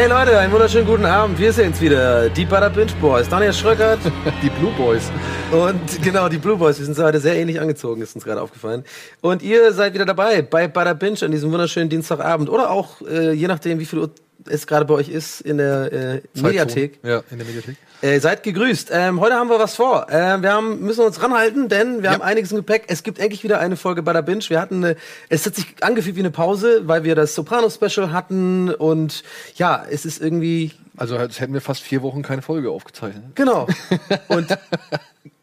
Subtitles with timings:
[0.00, 1.38] Hey Leute, einen wunderschönen guten Abend.
[1.38, 3.28] Wir sind's wieder, die Butter Binge Boys.
[3.28, 3.98] Daniel Schröckert.
[4.42, 5.12] die Blue Boys.
[5.52, 6.78] Und genau, die Blue Boys.
[6.78, 8.82] Wir sind heute sehr ähnlich angezogen, ist uns gerade aufgefallen.
[9.20, 12.48] Und ihr seid wieder dabei bei Butter Binge an diesem wunderschönen Dienstagabend.
[12.48, 14.10] Oder auch, äh, je nachdem, wie viel Uhr
[14.48, 16.98] es gerade bei euch ist, in der äh, Mediathek.
[17.02, 17.76] Ja, in der Mediathek.
[18.02, 18.88] Äh, seid gegrüßt.
[18.92, 20.06] Ähm, heute haben wir was vor.
[20.10, 22.12] Ähm, wir haben, müssen uns ranhalten, denn wir Ja.
[22.12, 22.84] haben einiges im Gepäck.
[22.88, 24.42] Es gibt endlich wieder eine Folge bei der Binge.
[24.48, 24.96] Wir hatten eine,
[25.28, 29.22] es hat sich angefühlt wie eine Pause, weil wir das Soprano-Special hatten und
[29.56, 33.24] ja, es ist irgendwie Also als hätten wir fast vier Wochen keine Folge aufgezeichnet.
[33.34, 33.66] Genau.
[34.28, 34.48] Und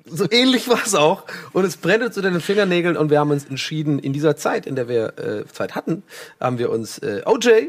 [0.09, 1.25] so ähnlich war es auch.
[1.53, 4.65] Und es brennt uns unter den Fingernägeln und wir haben uns entschieden, in dieser Zeit,
[4.65, 6.03] in der wir äh, Zeit hatten,
[6.39, 7.67] haben wir uns äh, OJ,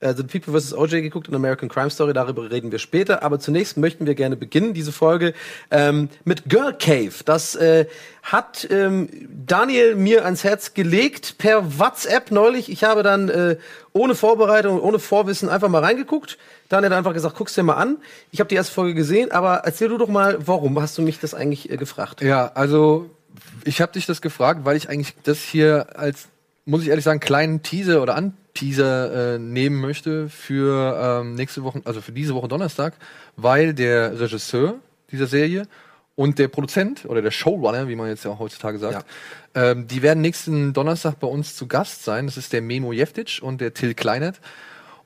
[0.00, 0.72] also People vs.
[0.72, 3.22] OJ geguckt in American Crime Story, darüber reden wir später.
[3.22, 5.34] Aber zunächst möchten wir gerne beginnen, diese Folge,
[5.70, 7.12] ähm, mit Girl Cave.
[7.24, 7.86] Das äh,
[8.22, 9.08] hat ähm,
[9.46, 12.70] Daniel mir ans Herz gelegt per WhatsApp neulich.
[12.70, 13.56] Ich habe dann äh,
[13.92, 16.38] ohne Vorbereitung, ohne Vorwissen einfach mal reingeguckt.
[16.68, 17.98] Daniel hat einfach gesagt, guck's dir mal an.
[18.30, 21.18] Ich habe die erste Folge gesehen, aber erzähl du doch mal, warum hast du mich
[21.18, 22.22] das eigentlich äh, gefragt?
[22.22, 23.10] Ja, also
[23.64, 26.28] ich habe dich das gefragt, weil ich eigentlich das hier als,
[26.64, 28.14] muss ich ehrlich sagen, kleinen Teaser oder
[28.50, 32.94] Anteaser äh, nehmen möchte für ähm, nächste Woche, also für diese Woche Donnerstag,
[33.36, 34.76] weil der Regisseur
[35.12, 35.66] dieser Serie
[36.16, 39.06] und der Produzent oder der Showrunner, wie man jetzt ja heutzutage sagt,
[39.54, 42.26] ähm, die werden nächsten Donnerstag bei uns zu Gast sein.
[42.26, 44.40] Das ist der Memo Jeftic und der Till Kleinert.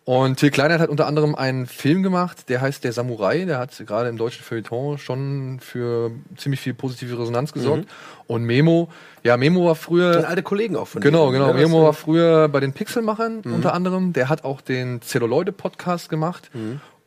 [0.07, 3.47] Und Till Kleinert hat unter anderem einen Film gemacht, der heißt Der Samurai.
[3.47, 7.87] Der hat gerade im deutschen Feuilleton schon für ziemlich viel positive Resonanz gesorgt.
[8.27, 8.91] Und Memo,
[9.23, 10.29] ja, Memo war früher.
[10.29, 11.33] alte Kollegen auch von Genau, dir.
[11.39, 11.47] genau.
[11.49, 14.13] Ja, Memo war früher bei den Pixelmachern unter anderem.
[14.13, 16.51] Der hat auch den Celluloide-Podcast gemacht.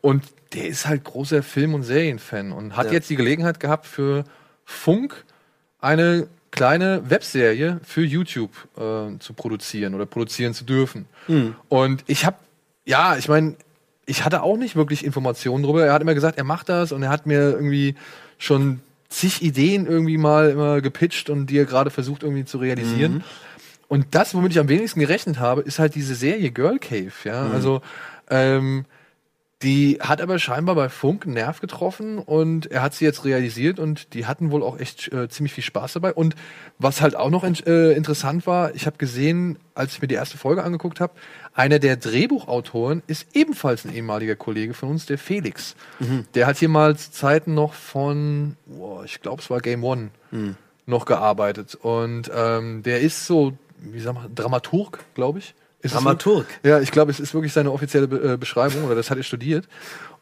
[0.01, 0.23] Und
[0.53, 2.94] der ist halt großer Film- und Serienfan und hat Ja.
[2.94, 4.23] jetzt die Gelegenheit gehabt, für
[4.66, 5.23] Funk
[5.79, 11.05] eine kleine Webserie für YouTube äh, zu produzieren oder produzieren zu dürfen.
[11.69, 12.38] Und ich habe,
[12.87, 13.55] ja, ich meine,
[14.05, 15.85] ich hatte auch nicht wirklich Informationen darüber.
[15.85, 17.95] Er hat immer gesagt, er macht das und er hat mir irgendwie
[18.37, 23.23] schon zig Ideen irgendwie mal immer gepitcht und die er gerade versucht irgendwie zu realisieren.
[23.89, 27.49] Und das, womit ich am wenigsten gerechnet habe, ist halt diese Serie Girl Cave, ja.
[27.49, 27.81] Also
[28.29, 28.85] ähm,
[29.63, 33.79] die hat aber scheinbar bei Funk einen Nerv getroffen und er hat sie jetzt realisiert
[33.79, 36.13] und die hatten wohl auch echt äh, ziemlich viel Spaß dabei.
[36.13, 36.35] Und
[36.78, 40.16] was halt auch noch in, äh, interessant war, ich habe gesehen, als ich mir die
[40.16, 41.13] erste Folge angeguckt habe,
[41.56, 45.75] einer der Drehbuchautoren ist ebenfalls ein ehemaliger Kollege von uns, der Felix.
[46.35, 50.12] Der hat hier mal zu Zeiten noch von, boah, ich glaube, es war Game One,
[50.85, 51.74] noch gearbeitet.
[51.74, 55.56] Und ähm, der ist so, wie sagen wir, Dramaturg, glaube ich.
[55.81, 55.93] Ist?
[55.93, 56.45] Dramaturg.
[56.63, 59.23] Ja, ich glaube, es ist wirklich seine offizielle Be äh, Beschreibung oder das hat er
[59.23, 59.67] studiert.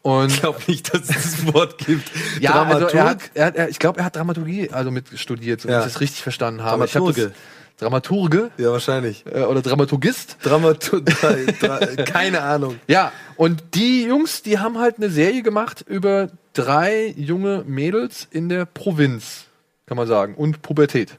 [0.02, 2.10] Und Ich glaube nicht, dass es das Wort gibt.
[2.40, 3.30] ja, also er hat, Dramaturg?
[3.34, 5.74] er hat, er, ich glaube, er hat Dramaturgie also mit studiert, so Ja.
[5.80, 6.84] wenn ich das richtig verstanden habe.
[6.84, 7.28] Ich hab Dramaturge.
[7.30, 7.38] Das,
[7.78, 9.24] Dramaturge Ja, wahrscheinlich.
[9.26, 10.36] äh, oder Dramaturgist.
[10.42, 11.04] Dramaturg.
[11.60, 12.78] Dra keine Ahnung.
[12.86, 18.48] Ja, und die Jungs, die haben halt eine Serie gemacht über drei junge Mädels in
[18.48, 19.44] der Provinz,
[19.86, 21.16] kann man sagen, und Pubertät,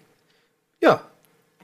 [0.82, 1.02] Ja.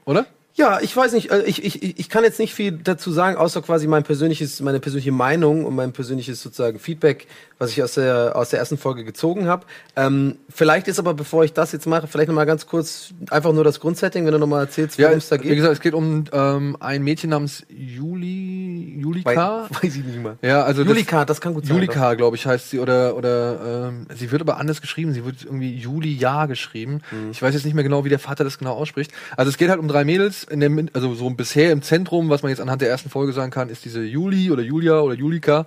[0.04, 0.26] oder?
[0.56, 3.60] Ja, ich weiß nicht, äh, ich, ich, ich kann jetzt nicht viel dazu sagen, außer
[3.60, 7.26] quasi mein persönliches, meine persönliche Meinung und mein persönliches sozusagen Feedback,
[7.58, 9.66] was ich aus der, aus der ersten Folge gezogen habe.
[9.96, 13.64] Ähm, vielleicht ist aber, bevor ich das jetzt mache, vielleicht nochmal ganz kurz einfach nur
[13.64, 15.56] das Grundsetting, wenn du nochmal erzählst, Ja, worum es da wie geht.
[15.56, 19.66] gesagt, es geht um ähm, ein Mädchen namens Juli, Julika.
[19.70, 20.36] Weiß, weiß ich nicht mal.
[20.40, 21.74] Ja, also das- Julika, das kann gut sein.
[21.76, 25.12] Julika, glaube ich, heißt sie oder oder ähm, sie wird aber anders geschrieben.
[25.12, 27.00] Sie wird irgendwie Julia geschrieben.
[27.10, 27.30] Mhm.
[27.32, 29.10] Ich weiß jetzt nicht mehr genau, wie der Vater das genau ausspricht.
[29.36, 30.43] Also es geht halt um drei Mädels.
[30.50, 33.50] In der, also so bisher im Zentrum, was man jetzt anhand der ersten Folge sagen
[33.50, 35.66] kann, ist diese Juli oder Julia oder Julika,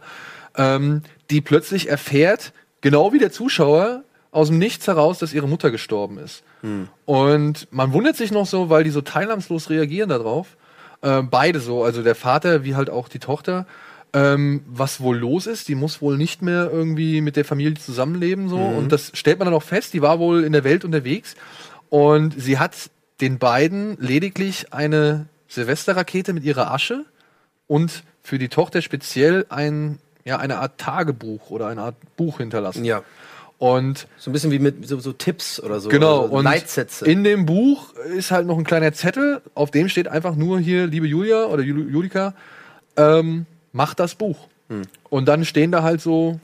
[0.56, 5.72] ähm, die plötzlich erfährt, genau wie der Zuschauer aus dem Nichts heraus, dass ihre Mutter
[5.72, 6.44] gestorben ist.
[6.62, 6.90] Mhm.
[7.06, 10.58] Und man wundert sich noch so, weil die so teilnahmslos reagieren darauf.
[11.02, 13.66] Äh, beide so, also der Vater wie halt auch die Tochter.
[14.14, 18.48] Ähm, was wohl los ist, die muss wohl nicht mehr irgendwie mit der Familie zusammenleben
[18.48, 21.36] so und das stellt man dann auch fest, die war wohl in der Welt unterwegs
[21.90, 22.90] und sie hat
[23.22, 27.06] den beiden lediglich eine Silvesterrakete mit ihrer Asche
[27.68, 32.84] und für die Tochter speziell ein ja eine Art Tagebuch oder eine Art Buch hinterlassen.
[32.84, 33.04] Ja.
[33.60, 35.90] Und So ein bisschen wie mit so, so Tipps oder so.
[35.90, 37.06] Genau, oder so und Leitsätze.
[37.06, 40.86] in dem Buch ist halt noch ein kleiner Zettel, auf dem steht einfach nur hier,
[40.86, 42.36] liebe Julia oder Jul Julika,
[42.98, 44.48] ähm, mach das Buch.
[44.70, 44.84] Hm.
[45.10, 46.40] Und dann stehen da halt so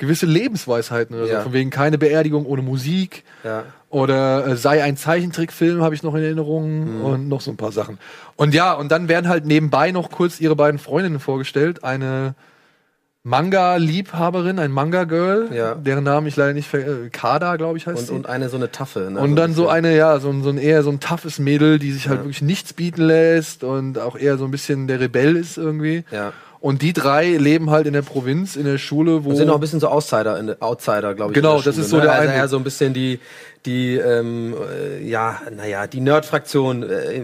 [0.00, 1.36] gewisse Lebensweisheiten oder Ja.
[1.38, 3.62] so, von wegen keine Beerdigung ohne Musik Ja.
[3.90, 7.04] oder äh, sei ein Zeichentrickfilm, habe ich noch in Erinnerung Hm.
[7.04, 7.98] und noch so ein paar Sachen.
[8.36, 12.34] Und ja, und dann werden halt nebenbei noch kurz ihre beiden Freundinnen vorgestellt, eine
[13.22, 15.74] Manga-Liebhaberin, ein Manga-Girl, Ja.
[15.74, 16.78] deren Namen ich leider nicht ver...
[16.80, 18.12] Äh, Kada, glaube ich, heißt Und, sie.
[18.14, 19.10] und eine so eine Taffe.
[19.10, 19.20] Ne?
[19.20, 21.92] Und dann so eine, ja, so ein, so ein eher so ein toughes Mädel, die
[21.92, 25.58] sich halt wirklich nichts bieten lässt und auch eher so ein bisschen der Rebell ist
[25.58, 26.04] irgendwie.
[26.10, 26.32] Ja.
[26.60, 29.34] Und die drei leben halt in der Provinz, in der Schule, wo.
[29.34, 31.34] sind noch ein bisschen so Outsider, Outsider glaube ich.
[31.34, 32.02] Genau, das Schule, ist so ne?
[32.02, 33.18] der also eher so ein bisschen die,
[33.64, 37.22] die, ähm, äh, ja, naja, die Nerd-Fraktion, äh,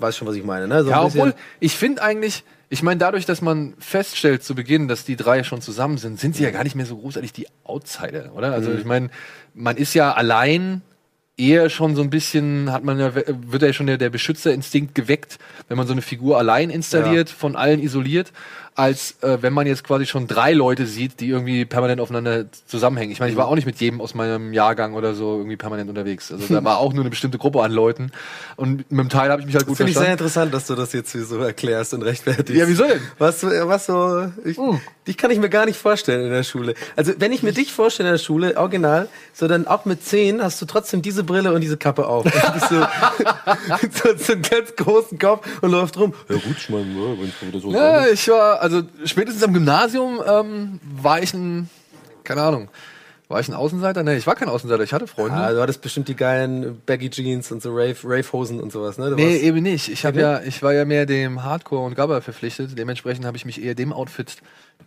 [0.00, 0.82] weiß schon, was ich meine, ne?
[0.82, 5.04] So ja, obwohl, ich finde eigentlich, ich meine, dadurch, dass man feststellt zu Beginn, dass
[5.04, 8.32] die drei schon zusammen sind, sind sie ja gar nicht mehr so großartig die Outsider,
[8.34, 8.52] oder?
[8.52, 8.78] Also Mhm.
[8.78, 9.10] ich meine,
[9.52, 10.80] man ist ja allein
[11.36, 15.38] eher schon so ein bisschen, hat man ja, wird ja schon der, der Beschützerinstinkt geweckt,
[15.68, 18.32] wenn man so eine Figur allein installiert, von allen isoliert,
[18.76, 23.12] als äh, wenn man jetzt quasi schon drei Leute sieht, die irgendwie permanent aufeinander zusammenhängen.
[23.12, 25.88] Ich meine, ich war auch nicht mit jedem aus meinem Jahrgang oder so irgendwie permanent
[25.88, 26.32] unterwegs.
[26.32, 28.10] Also da war auch nur eine bestimmte Gruppe an Leuten.
[28.56, 30.24] Und mit dem Teil habe ich mich halt gut Finde ich sehr verstanden.
[30.24, 32.60] interessant, dass du das jetzt hier so erklärst und rechtfertigst.
[32.60, 33.00] Ja, wieso denn?
[33.18, 34.58] Was, was so, ich,
[35.06, 36.74] dich kann ich mir gar nicht vorstellen in der Schule.
[36.96, 40.42] Also, wenn ich mir dich vorstelle in der Schule, original, so dann auch mit zehn
[40.42, 42.24] hast du trotzdem diese Brille und diese Kappe auf.
[42.24, 42.32] Und
[42.68, 42.80] so,
[44.10, 46.14] so, so einen ganz großen Kopf und läuft rum.
[46.28, 50.20] Ja, gut, ich meine, wenn ich wieder so Ja, ich war, also spätestens am Gymnasium
[50.26, 51.68] ähm, war ich ein,
[52.22, 52.68] keine Ahnung,
[53.34, 54.04] war ich ein Außenseiter?
[54.04, 55.36] Nee, ich war kein Außenseiter, ich hatte Freunde.
[55.36, 59.10] Ah, du hattest bestimmt die geilen Baggy Jeans und so Rave, Rave-Hosen und sowas, ne?
[59.10, 59.88] Du Nee, eben nicht.
[59.88, 62.78] Ich habe ja, ich war ja mehr dem Hardcore und Gabber verpflichtet.
[62.78, 64.36] Dementsprechend habe ich mich eher dem Outfit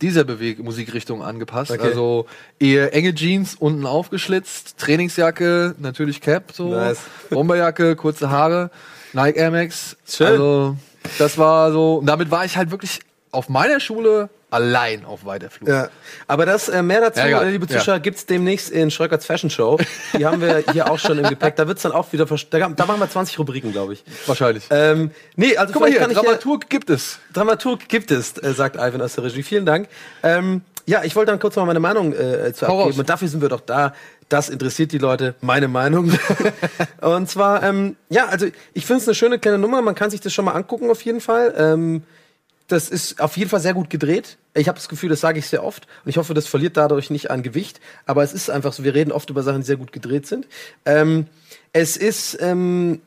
[0.02, 1.72] dieser Beweg Musikrichtung angepasst.
[1.72, 1.82] Okay.
[1.82, 2.26] Also
[2.58, 7.00] eher enge Jeans, unten aufgeschlitzt, Trainingsjacke, natürlich Cap, so, Nice.
[7.30, 8.72] Bomberjacke, kurze Haare,
[9.12, 9.98] Nike Air Max.
[10.08, 10.28] Schön.
[10.28, 10.78] Also
[11.20, 11.96] das war so.
[11.96, 13.02] Und damit war ich halt wirklich
[13.32, 15.70] auf meiner Schule allein auf weiter Flur.
[15.70, 15.90] Ja,
[16.28, 19.78] aber das äh, mehr dazu, Ja, äh, liebe Zuschauer, gibt's demnächst in Schröckers Fashion Show.
[20.18, 21.56] Die haben wir hier auch schon im Gepäck.
[21.56, 24.04] Da wird's dann auch wieder, da, da machen wir 20 Rubriken, glaube ich.
[24.26, 24.66] Wahrscheinlich.
[24.70, 27.20] Ähm, nee, also Guck mal hier, kann ich ja, Dramaturg gibt es.
[27.34, 29.44] Dramaturg gibt es, äh, sagt Ivan aus der Regie.
[29.44, 29.90] Vielen Dank.
[30.24, 33.00] Ähm, ja, ich wollte dann kurz mal meine Meinung äh, zu Hau abgeben.
[33.00, 33.94] Und dafür sind wir doch da.
[34.30, 36.12] Das interessiert die Leute, meine Meinung.
[37.02, 39.82] und zwar, ähm, ja, also ich finde es eine schöne kleine Nummer.
[39.82, 41.54] Man kann sich das schon mal angucken auf jeden Fall.
[41.58, 42.04] Ähm,
[42.68, 44.38] das ist auf jeden Fall sehr gut gedreht.
[44.54, 47.10] Ich habe das Gefühl, das sage ich sehr oft und ich hoffe, das verliert dadurch
[47.10, 47.80] nicht an Gewicht.
[48.06, 50.48] Aber es ist einfach so, wir reden oft über Sachen, die sehr gut gedreht sind.
[50.86, 51.28] Ähm,
[51.72, 53.02] es ist ähm,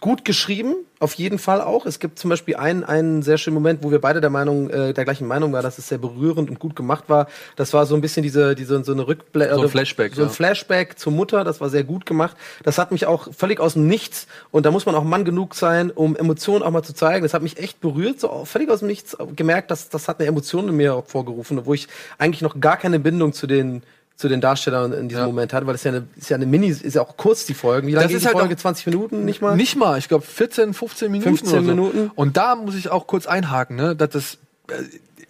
[0.00, 1.84] gut geschrieben, auf jeden Fall auch.
[1.86, 4.92] Es gibt zum Beispiel einen, einen sehr schönen Moment, wo wir beide der Meinung, äh,
[4.92, 7.26] der gleichen Meinung waren, dass es sehr berührend und gut gemacht war.
[7.56, 10.28] Das war so ein bisschen diese, diese so eine Rückblick, So ein Flashback, so ein
[10.28, 10.32] ja.
[10.32, 11.42] Flashback zur Mutter.
[11.44, 12.36] Das war sehr gut gemacht.
[12.62, 15.54] Das hat mich auch völlig aus dem Nichts und da muss man auch Mann genug
[15.54, 17.24] sein, um Emotionen auch mal zu zeigen.
[17.24, 20.28] Das hat mich echt berührt, so völlig aus dem Nichts gemerkt, dass das hat eine
[20.28, 23.82] Emotion in mir vorgerufen, obwohl ich eigentlich noch gar keine Bindung zu den
[24.22, 25.26] zu den Darstellern in diesem Ja.
[25.26, 27.54] Moment hatte, weil es ja eine, ist ja eine Mini, ist ja auch kurz die
[27.54, 27.88] Folgen.
[27.88, 28.54] Wie lange Das ist die halt Folge?
[28.54, 29.56] auch- 20 Minuten, nicht mal?
[29.56, 31.28] Nicht mal, ich glaube 14, 15 Minuten.
[31.36, 31.70] 15 oder so.
[31.70, 32.10] Minuten.
[32.14, 34.38] Und da muss ich auch kurz einhaken, ne, dass das
[34.68, 34.74] äh,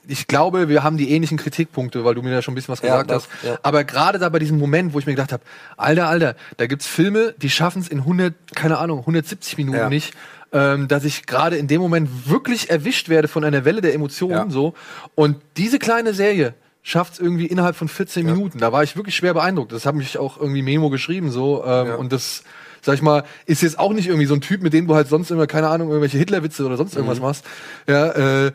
[0.09, 2.81] ich glaube, wir haben die ähnlichen Kritikpunkte, weil du mir da schon ein bisschen was
[2.83, 3.45] Ja, gesagt das- hast.
[3.49, 3.59] ja.
[3.63, 5.43] Aber gerade da bei diesem Moment, wo ich mir gedacht habe,
[5.77, 9.89] Alter, Alter, da gibt's Filme, die schaffen es in 100, keine Ahnung, 170 Minuten Ja.
[9.89, 10.13] nicht,
[10.53, 14.33] ähm, dass ich gerade in dem Moment wirklich erwischt werde von einer Welle der Emotionen
[14.33, 14.51] Ja.
[14.51, 14.75] so.
[15.15, 18.59] Und diese kleine Serie schafft es irgendwie innerhalb von 14 Minuten.
[18.59, 19.73] Da war ich wirklich schwer beeindruckt.
[19.73, 21.65] Das hat mich auch irgendwie Memo geschrieben so.
[21.65, 21.95] Ähm, Ja.
[21.97, 22.43] Und das
[22.85, 25.07] sag ich mal, ist jetzt auch nicht irgendwie so ein Typ, mit dem du halt
[25.09, 27.25] sonst immer, keine Ahnung, irgendwelche Hitlerwitze oder sonst irgendwas Mhm.
[27.25, 27.45] machst.
[27.87, 28.53] Ja, äh,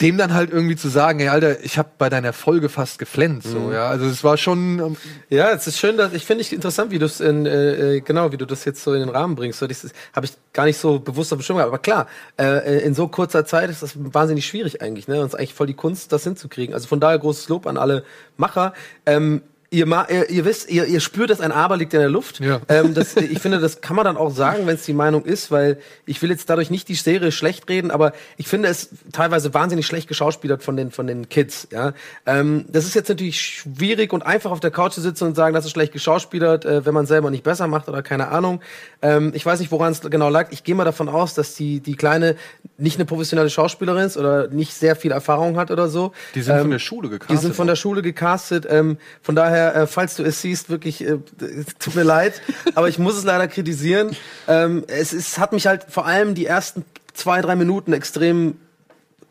[0.00, 3.44] dem dann halt irgendwie zu sagen, ey, Alter, ich habe bei deiner Folge fast geflennt,
[3.44, 3.50] Mhm.
[3.50, 3.88] so, ja.
[3.88, 4.96] Also es war schon, ähm,
[5.28, 8.00] Ja, es ist schön, dass ich finde ich interessant, wie du es in äh, äh,
[8.00, 9.58] genau, wie du das jetzt so in den Rahmen bringst.
[9.58, 11.68] So, das habe ich gar nicht so bewusst auf dem Schirm gehabt.
[11.72, 12.06] Aber klar,
[12.38, 15.06] äh, in so kurzer Zeit ist das wahnsinnig schwierig eigentlich.
[15.06, 16.74] Ne, und es ist eigentlich voll die Kunst, das hinzukriegen.
[16.74, 18.04] Also von daher großes Lob an alle
[18.36, 18.72] Macher.
[19.06, 19.42] Ähm,
[19.72, 22.40] Ihr, ihr, ihr wisst, ihr, ihr spürt, dass ein Aber liegt in der Luft.
[22.40, 22.60] Ja.
[22.68, 25.52] Ähm, das, ich finde, das kann man dann auch sagen, wenn es die Meinung ist,
[25.52, 29.54] weil ich will jetzt dadurch nicht die Serie schlecht reden, aber ich finde es teilweise
[29.54, 31.68] wahnsinnig schlecht geschauspielert von den von den Kids.
[31.70, 31.92] Ja,
[32.26, 35.54] ähm, das ist jetzt natürlich schwierig und einfach auf der Couch zu sitzen und sagen,
[35.54, 38.60] das ist schlecht geschauspielert, äh, wenn man selber nicht besser macht oder keine Ahnung.
[39.02, 40.48] Ähm, ich weiß nicht, woran es genau lag.
[40.50, 42.34] Ich gehe mal davon aus, dass die die kleine
[42.76, 46.10] nicht eine professionelle Schauspielerin ist oder nicht sehr viel Erfahrung hat oder so.
[46.34, 47.36] die sind Ähm, von der Schule gecastet.
[47.36, 48.66] die sind von der Schule gecastet.
[48.68, 52.40] Ähm, von daher, äh, falls du es siehst, wirklich, äh, es tut mir leid,
[52.74, 54.16] aber ich muss es leider kritisieren.
[54.48, 58.56] Ähm, es ist, hat mich halt vor allem die ersten zwei, drei Minuten extrem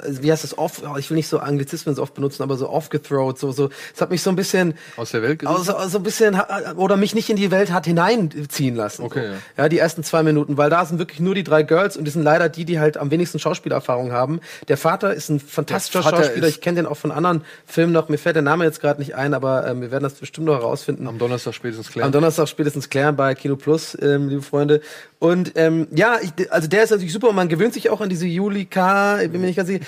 [0.07, 0.81] wie heißt das off?
[0.83, 3.69] oh, Ich will nicht so Anglizismen so oft benutzen, aber so off-gethrowt, so so.
[3.93, 5.69] Es hat mich so ein bisschen aus der Welt gerissen.
[5.71, 9.03] also, so ein bisschen ha- oder mich nicht in die Welt hat hineinziehen lassen.
[9.03, 9.33] Okay, so.
[9.33, 9.39] ja.
[9.57, 9.69] ja.
[9.69, 12.23] die ersten zwei Minuten, weil da sind wirklich nur die drei Girls und die sind
[12.23, 14.39] leider die, die halt am wenigsten Schauspielerfahrung haben.
[14.67, 16.47] Der Vater ist ein fantastischer Schauspieler.
[16.47, 18.09] Ich kenne den auch von anderen Filmen noch.
[18.09, 20.55] Mir fällt der Name jetzt gerade nicht ein, aber ähm, wir werden das bestimmt noch
[20.55, 21.07] herausfinden.
[21.07, 22.05] Am Donnerstag spätestens klären.
[22.07, 24.81] Am Donnerstag spätestens klären bei Kino Plus, ähm, liebe Freunde.
[25.19, 28.09] Und ähm, ja, ich, also der ist natürlich super und man gewöhnt sich auch an
[28.09, 29.83] diese Julika, ich bin mir nicht ganz sicher.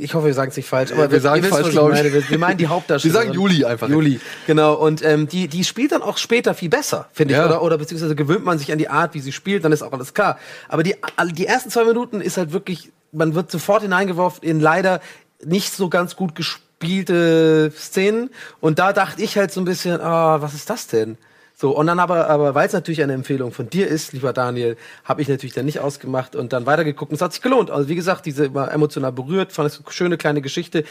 [0.00, 1.96] Ich hoffe, wir sagen es nicht falsch, aber Äh, wir sagen falsch, was glaub ich.
[1.96, 2.12] meine.
[2.12, 3.20] Wir, wir meinen die Hauptdarstellerin.
[3.20, 3.88] Wir sagen Juli einfach.
[3.88, 4.74] Juli, genau.
[4.74, 7.38] Und ähm, die, die spielt dann auch später viel besser, finde ich.
[7.38, 7.46] Ja.
[7.46, 9.92] Oder, oder beziehungsweise gewöhnt man sich an die Art, wie sie spielt, dann ist auch
[9.92, 10.38] alles klar.
[10.68, 10.94] Aber die,
[11.32, 15.00] die ersten zwei Minuten ist halt wirklich, man wird sofort hineingeworfen in leider
[15.44, 18.30] nicht so ganz gut gespielte Szenen.
[18.60, 21.16] Und da dachte ich halt so ein bisschen, ah, was ist das denn?
[21.60, 24.76] So, und dann aber, aber weil es natürlich eine Empfehlung von dir ist, lieber Daniel,
[25.02, 27.10] habe ich natürlich dann nicht ausgemacht und dann weitergeguckt.
[27.10, 27.72] Und es hat sich gelohnt.
[27.72, 30.84] Also wie gesagt, diese war emotional berührt, fand es eine schöne kleine Geschichte.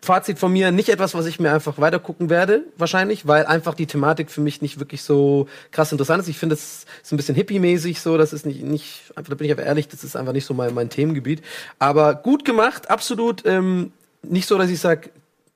[0.00, 3.86] Fazit von mir, nicht etwas, was ich mir einfach weitergucken werde, wahrscheinlich, weil einfach die
[3.86, 6.28] Thematik für mich nicht wirklich so krass interessant ist.
[6.28, 9.46] Ich finde, es ist ein bisschen hippie-mäßig so, das ist nicht, nicht, einfach, da bin
[9.46, 11.42] ich aber ehrlich, das ist einfach nicht so mein, mein Themengebiet.
[11.78, 13.92] Aber gut gemacht, absolut, ähm,
[14.24, 15.10] nicht so, dass ich sage,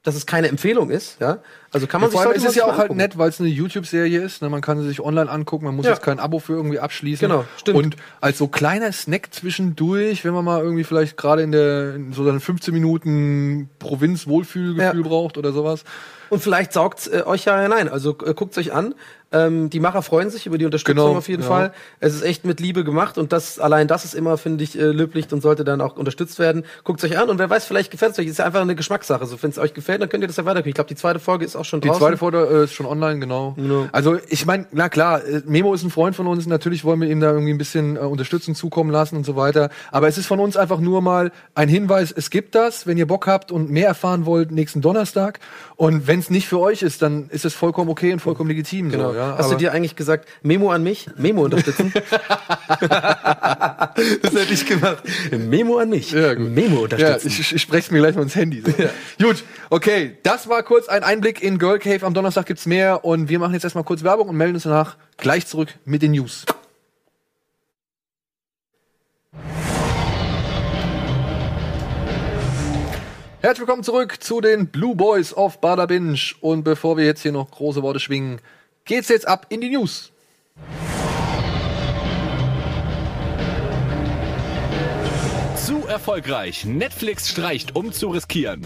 [0.06, 1.38] dass es keine Empfehlung ist, ja.
[1.72, 3.28] Also kann man Ja, vor allem sollte ist es ja sich auch halt nett, weil
[3.28, 4.40] es eine YouTube-Serie ist.
[4.40, 4.48] Ne?
[4.48, 5.92] Man kann sie sich online angucken, man muss Ja.
[5.92, 7.28] jetzt kein Abo für irgendwie abschließen.
[7.28, 7.76] Genau, stimmt.
[7.76, 12.12] Und als so kleiner Snack zwischendurch, wenn man mal irgendwie vielleicht gerade in der in
[12.12, 15.08] so dann 15 Minuten Provinz-Wohlfühlgefühl Ja.
[15.08, 15.84] braucht oder sowas.
[16.30, 17.88] Und vielleicht saugt äh, euch ja hinein.
[17.88, 18.94] Also äh, guckt euch an.
[19.36, 21.48] Ähm, die Macher freuen sich über die Unterstützung Genau, auf jeden ja.
[21.48, 21.72] Fall.
[22.00, 24.82] Es ist echt mit Liebe gemacht und das allein das ist immer, finde ich, äh,
[24.84, 26.64] löblich und sollte dann auch unterstützt werden.
[26.84, 28.26] Guckt euch an und wer weiß, vielleicht gefällt es euch.
[28.26, 29.26] Ist ja einfach eine Geschmackssache.
[29.26, 30.68] So, wenn es euch gefällt, dann könnt ihr das ja weitergucken.
[30.70, 32.00] Ich glaube, die zweite Folge ist auch schon Die draußen.
[32.00, 33.52] zweite Folge äh, ist schon online, genau.
[33.56, 33.86] Genau.
[33.92, 37.08] Also ich meine, na klar, äh, Memo ist ein Freund von uns, natürlich wollen wir
[37.10, 39.70] ihm da irgendwie ein bisschen äh, Unterstützung zukommen lassen und so weiter.
[39.90, 43.06] Aber es ist von uns einfach nur mal ein Hinweis, es gibt das, wenn ihr
[43.06, 45.40] Bock habt und mehr erfahren wollt, nächsten Donnerstag.
[45.76, 48.90] Und wenn es nicht für euch ist, dann ist es vollkommen okay und vollkommen legitim.
[48.90, 49.12] Genau.
[49.12, 49.25] So, ja?
[49.38, 51.08] Hast du dir eigentlich gesagt, Memo an mich?
[51.16, 51.92] Memo unterstützen?
[52.80, 55.02] das hätte ich gemacht.
[55.30, 56.12] Memo an mich.
[56.12, 56.34] Ja.
[56.34, 57.28] Memo Ja, unterstützen.
[57.28, 58.62] ich, ich spreche mir gleich mal ins Handy.
[58.62, 58.72] So.
[59.26, 62.04] Gut, okay, das war kurz ein Einblick in Girl Cave.
[62.06, 64.96] Am Donnerstag gibt's mehr und wir machen jetzt erstmal kurz Werbung und melden uns danach
[65.16, 66.44] gleich zurück mit den News.
[73.40, 76.18] Herzlich willkommen zurück zu den Blue Boys of Bada Binge.
[76.40, 78.40] Und bevor wir jetzt hier noch große Worte schwingen,
[78.86, 80.12] geht's jetzt ab in die News.
[85.56, 86.64] Zu erfolgreich.
[86.64, 88.64] Netflix streicht, um zu riskieren.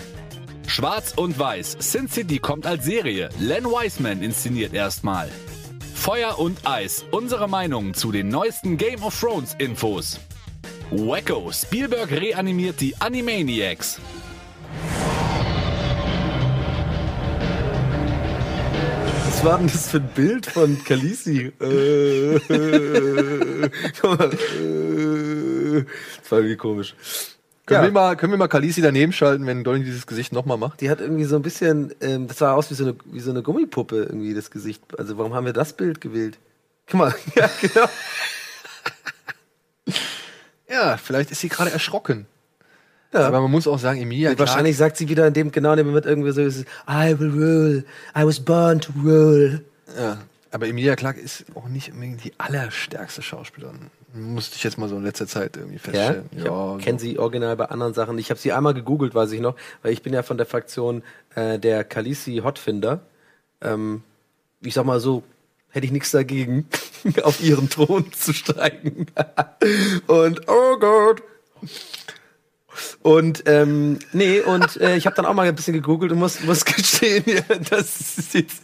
[0.67, 1.77] Schwarz und Weiß.
[1.81, 3.31] Sin City kommt als Serie.
[3.41, 5.29] Len Wiseman inszeniert erstmal.
[5.95, 7.05] Feuer und Eis.
[7.11, 10.21] Unsere Meinung zu den neuesten Game of Thrones Infos.
[10.91, 11.50] Wacko.
[11.53, 14.00] Spielberg reanimiert die Animaniacs.
[19.40, 21.50] Was war denn das für ein Bild von Kalisi?
[21.62, 23.70] Äh, äh,
[24.02, 25.85] mal, äh,
[26.20, 26.94] das war irgendwie komisch.
[27.64, 27.87] Können, Ja.
[27.87, 30.82] wir, mal, können wir mal Kalisi daneben schalten, wenn Dolly dieses Gesicht nochmal macht?
[30.82, 33.30] Die hat irgendwie so ein bisschen, ähm, das sah aus wie so, eine, wie so
[33.30, 34.82] eine Gummipuppe irgendwie, das Gesicht.
[34.99, 36.37] Also warum haben wir das Bild gewählt?
[36.87, 37.87] Guck mal, ja, genau.
[40.68, 42.26] Ja, vielleicht ist sie gerade erschrocken.
[43.12, 43.26] Ja.
[43.26, 45.79] Aber man muss auch sagen, Emilia Clarke- Wahrscheinlich sagt sie wieder in dem, genau in
[45.79, 46.43] dem Moment irgendwie so,
[46.88, 47.85] I will rule,
[48.17, 49.62] I was born to rule.
[49.99, 50.19] Ja,
[50.52, 53.90] aber Emilia Clarke ist auch nicht unbedingt die allerstärkste Schauspielerin.
[54.12, 56.25] Musste ich jetzt mal so in letzter Zeit irgendwie Ja, feststellen.
[56.37, 58.19] ich ja, kenne sie original bei anderen Sachen.
[58.19, 61.02] Ich habe sie einmal gegoogelt, weiß ich noch, weil ich bin ja von der Fraktion
[61.37, 63.00] äh, der Kalisi Hotfinder.
[63.61, 64.02] Ähm,
[64.62, 65.23] ich sag mal so,
[65.71, 66.67] hätte ich nichts dagegen,
[67.23, 69.07] auf ihren Thron zu steigen.
[70.09, 71.23] Und oh Gott.
[73.11, 76.40] Und ähm, nee, und äh, ich habe dann auch mal ein bisschen gegoogelt und muss,
[76.45, 78.62] muss gestehen, ja, das ist jetzt,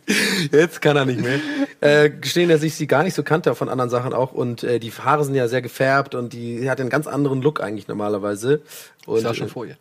[0.52, 1.40] jetzt kann er nicht mehr.
[1.80, 4.30] Äh, gestehen, dass ich sie gar nicht so kannte von anderen Sachen auch.
[4.30, 7.60] Und äh, die Haare sind ja sehr gefärbt und die, hat einen ganz anderen Look
[7.60, 8.62] eigentlich normalerweise.
[9.04, 9.76] Und, Ich war schon äh, vor ihr.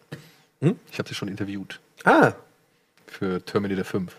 [0.91, 2.31] Ich habe sie schon interviewt Ah,
[3.05, 4.17] für Terminator 5.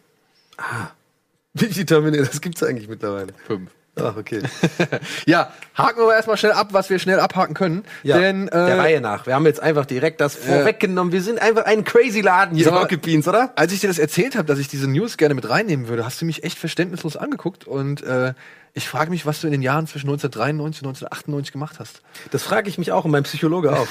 [1.55, 3.33] wie viele Terminator, das gibt's eigentlich mittlerweile.
[3.49, 3.69] 5.
[3.99, 4.43] Ach, okay.
[5.27, 7.85] Ja, haken wir aber erstmal schnell ab, was wir schnell abhaken können.
[8.03, 9.27] Ja, Denn der äh, Reihe nach.
[9.27, 11.13] Wir haben jetzt einfach direkt das vorweggenommen.
[11.13, 13.53] Wir sind einfach ein crazy Laden hier mal- Rocket Beans, oder?
[13.57, 16.21] als ich dir das erzählt habe, dass ich diese News gerne mit reinnehmen würde, hast
[16.21, 17.67] du mich echt verständnislos angeguckt.
[17.67, 18.35] Und äh,
[18.77, 22.03] ich frage mich, was du in den Jahren zwischen 1993 und 1998 gemacht hast.
[22.31, 23.89] Das frage ich mich auch und mein Psychologe auch.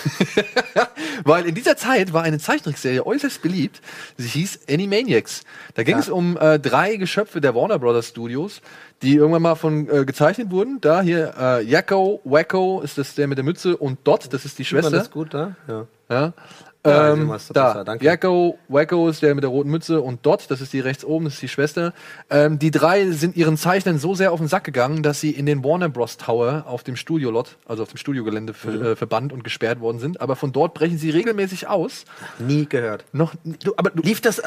[1.23, 3.81] Weil in dieser Zeit war eine Zeichentrickserie äußerst beliebt.
[4.17, 5.41] Sie hieß Animaniacs.
[5.73, 6.01] Da ging Ja.
[6.01, 8.61] es um äh, drei Geschöpfe der Warner Brothers Studios,
[9.01, 10.79] die irgendwann mal von äh, gezeichnet wurden.
[10.81, 14.59] Da hier äh, Yakko, Wacko ist das der mit der Mütze und Dot, das ist
[14.59, 14.91] die Schwester.
[14.91, 15.55] das gut da?
[15.67, 15.87] Ja.
[16.09, 16.33] Ja.
[16.85, 18.05] Ja, Ähm, wir's, da, danke.
[18.05, 21.25] Yakko, Wacko ist der mit der roten Mütze und Dot, das ist die rechts oben,
[21.25, 21.93] das ist die Schwester.
[22.29, 25.45] Ähm, die drei sind ihren Zeichnern so sehr auf den Sack gegangen, dass sie in
[25.45, 26.17] den Warner Bros.
[26.17, 28.81] Tower auf dem Studiolot, also auf dem Studiogelände Mhm.
[28.85, 30.21] äh, verbannt und gesperrt worden sind.
[30.21, 32.05] Aber von dort brechen sie regelmäßig aus.
[32.39, 33.05] Nie gehört.
[33.11, 34.43] Noch, du, aber du, Lief das, äh,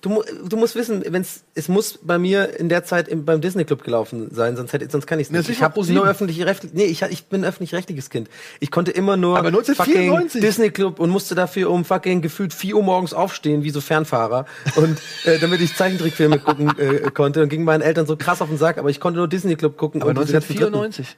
[0.00, 3.64] du, du musst wissen, wenn's, es muss bei mir in der Zeit im, beim Disney
[3.64, 5.48] Club gelaufen sein, sonst, hätte, sonst kann ich es Ja, nicht.
[5.50, 5.96] Ich habe ProSieben.
[6.02, 8.28] nur öffentlich rechtlich, nee, ich, ich bin öffentlich-rechtliches Kind.
[8.60, 10.32] Ich konnte immer nur Aber 1994.
[10.32, 13.80] fucking Disney Club und musste dafür um fucking gefühlt 4 Uhr morgens aufstehen, wie so
[13.80, 14.46] Fernfahrer.
[14.76, 18.48] Und äh, damit ich Zeichentrickfilme gucken äh, konnte und ging meinen Eltern so krass auf
[18.48, 20.02] den Sack, aber ich konnte nur Disney Club gucken.
[20.02, 20.74] aber und diese ganzen Dritten.
[20.74, 21.16] 1994.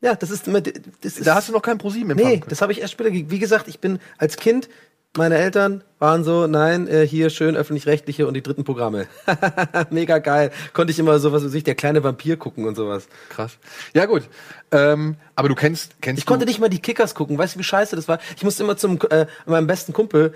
[0.00, 2.50] Ja, das ist das ist, Da hast du noch kein ProSieben Nee, empfangen können.
[2.50, 3.10] das habe ich erst später.
[3.10, 4.68] Wie gesagt, ich bin als Kind
[5.16, 9.06] meine Eltern waren so, nein, äh, hier schön öffentlich-rechtliche und die dritten Programme.
[9.90, 10.50] Mega geil.
[10.72, 13.08] Konnte ich immer sowas wie sich der kleine Vampir gucken und sowas.
[13.30, 13.58] Krass.
[13.94, 14.28] Ja, gut.
[14.70, 17.38] Ähm, aber du kennst, kennst Ich konnte nicht mal die Kickers gucken.
[17.38, 18.18] Weißt du, wie scheiße das war?
[18.36, 20.34] Ich musste immer zum äh, meinem besten Kumpel,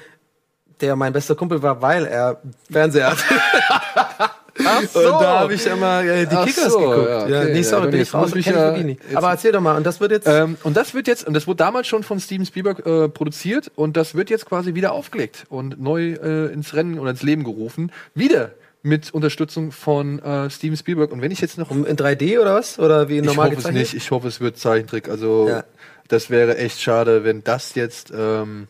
[0.80, 4.30] der mein bester Kumpel war, weil er Fernseher hat.
[4.68, 7.08] Ach Und da habe ich immer äh, die Ach Kickers so, geguckt.
[7.08, 7.50] ja, Ja, okay.
[7.52, 8.30] nee, Ja, sorry, dann bin ich raus.
[8.30, 9.00] ich ich ja- nicht.
[9.14, 9.76] Aber erzähl doch mal.
[9.76, 10.26] Und das wird jetzt.
[10.28, 13.70] Ähm, und das wird jetzt, und das wurde damals schon von Steven Spielberg äh, produziert
[13.76, 17.44] und das wird jetzt quasi wieder aufgelegt und neu äh, ins Rennen oder ins Leben
[17.44, 17.92] gerufen.
[18.14, 21.10] Wieder mit Unterstützung von äh, Steven Spielberg.
[21.12, 21.70] Und wenn ich jetzt noch.
[21.70, 22.78] in 3D oder was?
[22.78, 23.82] Oder wie Ich normal hoffe es gezeichnet?
[23.82, 25.08] nicht, ich hoffe es wird Zeichentrick.
[25.08, 25.64] Also Ja.
[26.06, 28.12] das wäre echt schade, wenn das jetzt.
[28.16, 28.68] Ähm,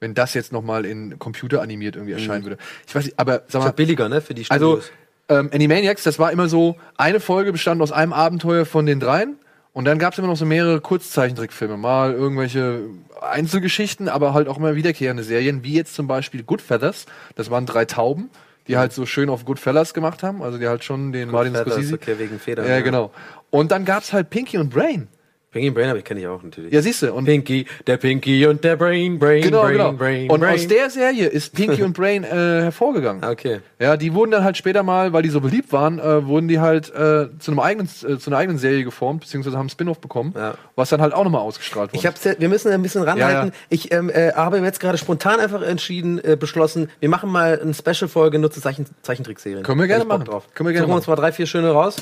[0.00, 2.56] wenn das jetzt nochmal in Computer animiert irgendwie erscheinen würde.
[2.86, 4.20] Ich weiß nicht, aber sag Ist mal, ja billiger, ne?
[4.20, 4.92] Für die also, Studios.
[5.28, 9.38] Ähm, Animaniacs, das war immer so, eine Folge bestand aus einem Abenteuer von den dreien.
[9.72, 11.76] Und dann gab es immer noch so mehrere Kurzzeichentrickfilme.
[11.76, 12.80] Mal irgendwelche
[13.20, 17.06] Einzelgeschichten, aber halt auch immer wiederkehrende Serien, wie jetzt zum Beispiel Goodfellas.
[17.36, 18.30] Das waren drei Tauben,
[18.66, 20.42] die halt so schön auf Goodfellas gemacht haben.
[20.42, 21.94] Also die halt schon den Martin Scorsese.
[21.94, 22.66] okay, wegen Federn.
[22.66, 23.12] Ja, genau.
[23.50, 25.08] Und dann gab's halt Pinky und Brain.
[25.50, 26.72] Pinky und Brain habe ich kenne ich auch natürlich.
[26.74, 27.12] Ja, siehst du.
[27.14, 29.92] Und Pinky, der Pinky und der Brain, Brain, genau, Brain, genau.
[29.94, 30.54] Brain, und Brain.
[30.54, 33.24] aus der Serie ist Pinky und Brain äh, hervorgegangen.
[33.24, 33.60] Okay.
[33.78, 36.60] Ja, die wurden dann halt später mal, weil die so beliebt waren, äh, wurden die
[36.60, 40.00] halt äh, zu einem eigenen, äh, zu einer eigenen Serie geformt, beziehungsweise haben einen Spin-off
[40.00, 40.54] bekommen, Ja.
[40.76, 41.98] was dann halt auch nochmal ausgestrahlt wurde.
[41.98, 43.38] Ich hab's, ja- wir müssen ein bisschen ranhalten.
[43.38, 43.50] Ja, ja.
[43.70, 47.72] Ich ähm, äh, habe jetzt gerade spontan einfach entschieden, äh, beschlossen, wir machen mal eine
[47.72, 49.62] Special-Folge nur zu Zeichen Zeichentrickserien.
[49.62, 50.24] Können wir gerne machen.
[50.24, 51.96] Können wir gerne Suchen wir uns mal drei, vier schöne raus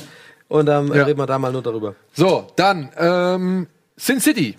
[0.47, 1.03] und dann Ja.
[1.03, 1.95] reden wir da mal nur darüber.
[2.13, 4.57] so, dann ähm, Sin City.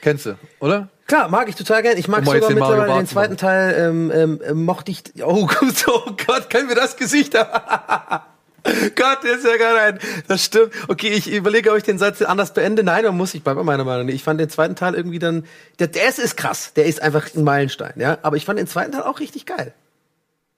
[0.00, 0.88] Kennst du, oder?
[1.06, 1.96] Klar, mag ich total gern.
[1.98, 5.02] Ich mag Um sogar den mittlerweile den zweiten Teil, ähm, ähm, ähm, mochte ich.
[5.22, 5.48] Oh,
[5.88, 8.22] oh Gott, können wir das Gesicht haben?
[8.96, 10.00] Gott, der ist ja gar ein.
[10.26, 10.72] Das stimmt.
[10.88, 12.82] Okay, ich überlege, ob ich den Satz anders beende.
[12.82, 14.08] Nein, man muss, ich bei meiner Meinung.
[14.08, 15.44] Ich fand den zweiten Teil irgendwie dann.
[15.78, 16.72] Der, der ist krass.
[16.74, 18.18] Der ist einfach ein Meilenstein, ja.
[18.22, 19.72] Aber ich fand den zweiten Teil auch richtig geil.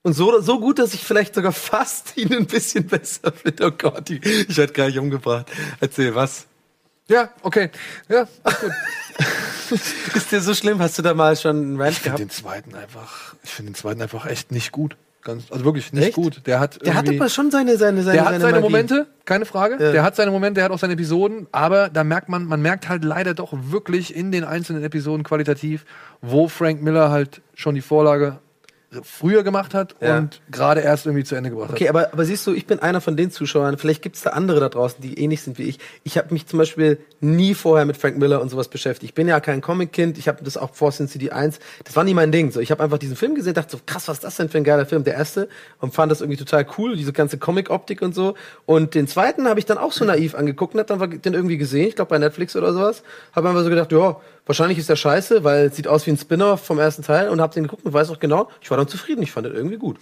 [0.01, 3.65] Und so, so gut, dass ich vielleicht sogar fast ihn ein bisschen besser finde.
[3.67, 5.47] Oh Gott, ich, ich hatte gar nicht umgebracht.
[5.79, 6.45] Erzähl was.
[7.07, 7.69] Ja, okay.
[8.07, 8.27] Ja,
[10.15, 10.79] ist dir so schlimm?
[10.79, 12.19] Hast du da mal schon einen Rant Ich finde gehabt?
[12.19, 14.95] den zweiten einfach, ich finde den zweiten einfach echt nicht gut.
[15.21, 16.15] Ganz, also wirklich nicht Echt?
[16.15, 16.41] gut.
[16.45, 18.61] Der hat Der hat irgendwie- aber schon seine, seine, seine, Der hat seine Magie.
[18.61, 19.73] Momente, keine Frage.
[19.83, 19.91] Ja.
[19.91, 22.87] Der hat seine Momente, der hat auch seine Episoden, aber da merkt man, man merkt
[22.87, 25.85] halt leider doch wirklich in den einzelnen Episoden qualitativ,
[26.21, 28.39] wo Frank Miller halt schon die Vorlage
[29.03, 30.17] früher gemacht hat Ja.
[30.17, 31.89] und gerade erst irgendwie zu Ende gebracht Okay, hat.
[31.95, 34.59] aber, aber siehst du, ich bin einer von den Zuschauern, vielleicht gibt es da andere
[34.59, 35.77] da draußen, die ähnlich sind wie ich.
[36.03, 39.11] Ich habe mich zum Beispiel nie vorher mit Frank Miller und sowas beschäftigt.
[39.11, 42.03] Ich bin ja kein Comic-Kind, ich habe das auch vor Sin City 1, das war
[42.03, 42.51] nie mein Ding.
[42.51, 44.57] So, ich habe einfach diesen Film gesehen, dachte so, krass, was ist das denn für
[44.57, 45.49] ein geiler Film, der erste,
[45.79, 48.33] und fand das irgendwie total cool, diese ganze Comic-Optik und so.
[48.65, 51.57] Und den zweiten habe ich dann auch so naiv angeguckt und hab dann den irgendwie
[51.57, 53.03] gesehen, ich glaube bei Netflix oder sowas,
[53.35, 54.17] habe einfach so gedacht, ja,
[54.49, 57.39] wahrscheinlich ist der scheiße, weil es sieht aus wie ein Spin-off vom ersten Teil und
[57.39, 59.77] habe den geguckt und weiß auch genau, ich war dann zufrieden, ich fand den irgendwie
[59.77, 59.97] gut.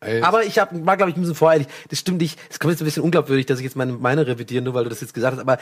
[0.00, 1.66] Ey, Aber ich hab, war, glaube ich, ein bisschen voreilig.
[1.90, 2.38] Das stimmt nicht.
[2.48, 4.90] Es kommt jetzt ein bisschen unglaubwürdig, dass ich jetzt meine, meine revidiere, nur weil du
[4.90, 5.40] das jetzt gesagt hast.
[5.40, 5.58] Aber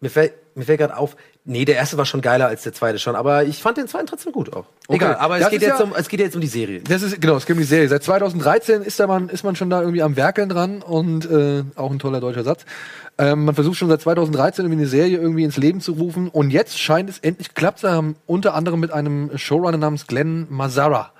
[0.00, 2.98] mir fällt, mir fällt gerade auf, nee, der erste war schon geiler als der zweite
[2.98, 3.16] schon.
[3.16, 4.66] Aber ich fand den zweiten trotzdem gut auch.
[4.88, 4.96] Okay.
[4.96, 6.80] Egal, aber es geht, jetzt ja- um, es geht jetzt um die Serie.
[6.80, 7.88] Das ist, genau, es geht um die Serie.
[7.88, 11.62] Seit 2013 ist, da man, ist man schon da irgendwie am Werkeln dran und äh,
[11.76, 12.64] auch ein toller deutscher Satz.
[13.18, 16.50] Ähm, man versucht schon seit 2013 irgendwie eine Serie irgendwie ins Leben zu rufen und
[16.50, 21.12] jetzt scheint es endlich geklappt zu haben, unter anderem mit einem Showrunner namens Glenn Mazzara,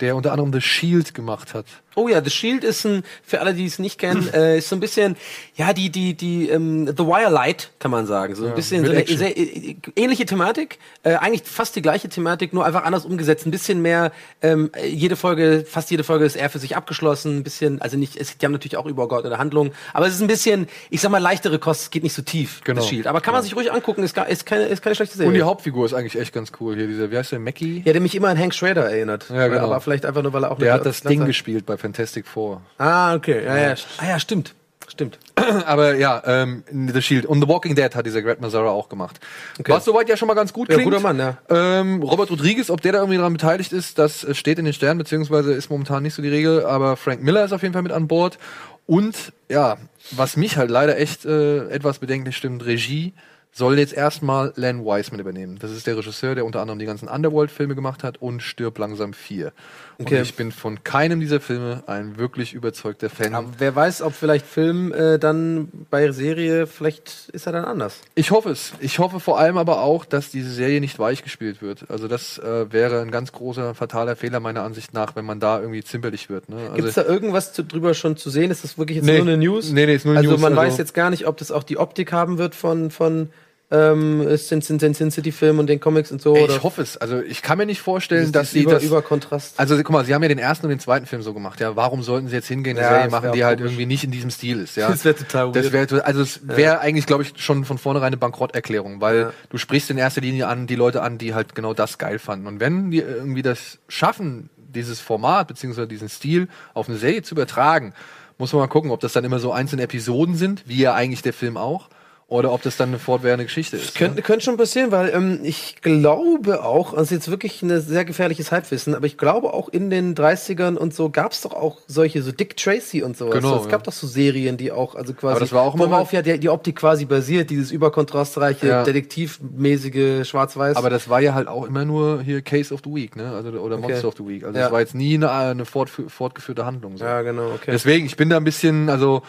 [0.00, 1.66] der unter anderem The Shield gemacht hat.
[1.96, 4.76] Oh ja, The Shield ist ein, für alle, die es nicht kennen, äh, ist so
[4.76, 5.16] ein bisschen,
[5.54, 8.34] ja, die, die, die, ähm, The Wire Light, kann man sagen.
[8.34, 9.36] So ein bisschen mit so eine sehr,
[9.70, 13.46] äh, ähnliche Thematik, äh, eigentlich fast die gleiche Thematik, nur einfach anders umgesetzt.
[13.46, 17.42] Ein bisschen mehr, ähm, jede Folge, fast jede Folge ist eher für sich abgeschlossen, ein
[17.42, 20.68] bisschen, also nicht, es, die haben natürlich auch übergeordnete Handlungen, aber es ist ein bisschen,
[20.90, 22.82] ich sag mal, leichtere Kost, es geht nicht so tief, Genau.
[22.82, 23.06] The Shield.
[23.06, 25.28] Aber kann man sich ruhig angucken, ist, gar, ist, keine, ist keine schlechte Serie.
[25.28, 27.82] Und die Hauptfigur ist eigentlich echt ganz cool hier, dieser, wie heißt der, Mackie?
[27.84, 29.26] ja, der mich immer an Hank Schrader erinnert.
[29.30, 29.64] Ja, genau.
[29.64, 32.62] Aber vielleicht einfach nur, weil er auch Der hat das Ding gespielt bei Fantastic Four.
[32.78, 34.54] Ah, okay, ja, ja, ah, ja, stimmt,
[34.88, 35.18] stimmt.
[35.66, 37.26] Aber ja, ähm, The Shield.
[37.26, 39.20] Und The Walking Dead hat dieser Greg Mazzara auch gemacht.
[39.66, 40.90] Was soweit ja schon mal ganz gut Ja, klingt.
[40.90, 41.38] guter Mann, ja.
[41.48, 44.98] Ähm, Robert Rodriguez, ob der da irgendwie daran beteiligt ist, das steht in den Sternen,
[44.98, 46.64] beziehungsweise ist momentan nicht so die Regel.
[46.64, 48.38] Aber Frank Miller ist auf jeden Fall mit an Bord.
[48.86, 49.76] Und ja,
[50.10, 53.14] was mich halt leider echt äh, etwas bedenklich stimmt, Regie
[53.56, 55.58] soll jetzt erstmal Len Wiseman übernehmen.
[55.60, 59.12] Das ist der Regisseur, der unter anderem die ganzen Underworld-Filme gemacht hat und Stirb langsam
[59.12, 59.52] 4.
[60.00, 60.16] Okay.
[60.16, 63.32] Und ich bin von keinem dieser Filme ein wirklich überzeugter Fan.
[63.32, 68.00] Aber wer weiß, ob vielleicht Film äh, dann bei Serie, vielleicht ist er dann anders.
[68.16, 68.72] Ich hoffe es.
[68.80, 71.88] Ich hoffe vor allem aber auch, dass diese Serie nicht weich gespielt wird.
[71.88, 75.60] Also das äh, wäre ein ganz großer, fataler Fehler meiner Ansicht nach, wenn man da
[75.60, 76.48] irgendwie zimperlich wird.
[76.48, 76.56] Ne?
[76.56, 78.50] Also, Gibt es da irgendwas zu, drüber schon zu sehen?
[78.50, 79.18] Ist das wirklich jetzt Nee.
[79.18, 79.70] nur eine News?
[79.70, 81.62] Nee, nee, ist nur also News, man also- weiß jetzt gar nicht, ob das auch
[81.62, 83.30] die Optik haben wird von, von
[83.70, 86.36] ähm, Sin, Sin, Sin, Sin City Film und den Comics und so.
[86.36, 86.96] Ey, ich hoffe es.
[86.96, 88.82] Also ich kann mir nicht vorstellen, dass sie über, das.
[88.84, 89.58] Überkontrast.
[89.58, 91.60] Also guck mal, sie haben ja den ersten und den zweiten Film so gemacht.
[91.60, 93.72] Ja, warum sollten sie jetzt hingehen, eine Ja, Serie das machen, die halt komisch.
[93.72, 94.76] irgendwie nicht in diesem Stil ist?
[94.76, 95.90] Ja, Das wär total Das weird.
[95.90, 99.32] wäre also es wäre eigentlich, glaube ich, schon von vornherein eine Bankrotterklärung, weil Ja.
[99.48, 102.46] du sprichst in erster Linie an die Leute an, die halt genau das geil fanden.
[102.46, 107.34] Und wenn die irgendwie das schaffen, dieses Format beziehungsweise diesen Stil auf eine Serie zu
[107.34, 107.94] übertragen,
[108.38, 111.22] muss man mal gucken, ob das dann immer so einzelne Episoden sind, wie ja eigentlich
[111.22, 111.88] der Film auch,
[112.34, 113.94] oder ob das dann eine fortwährende Geschichte ist.
[113.94, 118.50] Könnte, könnte schon passieren, weil ähm, ich glaube auch, also jetzt wirklich ein sehr gefährliches
[118.50, 122.22] Halbwissen, aber ich glaube auch in den 30ern und so gab es doch auch solche,
[122.22, 123.34] so Dick Tracy und sowas.
[123.34, 123.84] Genau, es gab ja.
[123.84, 126.36] doch so Serien, die auch, also quasi, Aber das war auch immer- worauf ja die,
[126.40, 128.82] die Optik quasi basiert, dieses überkontrastreiche, Ja.
[128.82, 130.76] detektivmäßige Schwarz-Weiß.
[130.76, 133.30] Aber das war ja halt auch immer nur hier Case of the Week, ne?
[133.32, 134.42] Also oder Monster of the Week.
[134.44, 134.64] Also Ja.
[134.64, 136.96] das war jetzt nie eine, eine fortgeführte Handlung.
[136.96, 137.04] So.
[137.04, 137.70] ja, genau, okay.
[137.70, 139.22] Deswegen, ich bin da ein bisschen, also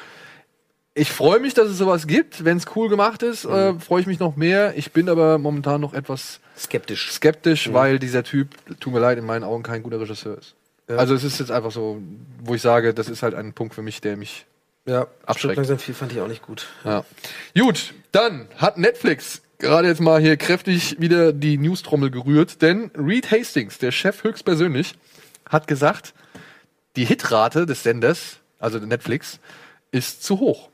[0.96, 2.46] ich freue mich, dass es sowas gibt.
[2.46, 4.76] Wenn es cool gemacht ist, äh, freue ich mich noch mehr.
[4.78, 7.12] Ich bin aber momentan noch etwas Skeptisch.
[7.12, 10.56] skeptisch, weil dieser Typ, tut mir leid, in meinen Augen kein guter Regisseur ist.
[10.88, 12.02] Also es ist jetzt einfach so,
[12.44, 14.46] wo ich sage, das ist halt ein Punkt für mich, der mich
[14.86, 15.58] Ja, Abschreckt.
[15.58, 16.68] Langsam viel fand ich auch nicht gut.
[16.86, 17.04] Ja.
[17.58, 23.32] Gut, dann hat Netflix gerade jetzt mal hier kräftig wieder die Newstrommel gerührt, denn Reed
[23.32, 24.94] Hastings, der Chef höchstpersönlich,
[25.50, 26.14] hat gesagt,
[26.96, 29.40] die Hitrate des Senders, also Netflix,
[29.92, 30.70] ist zu hoch.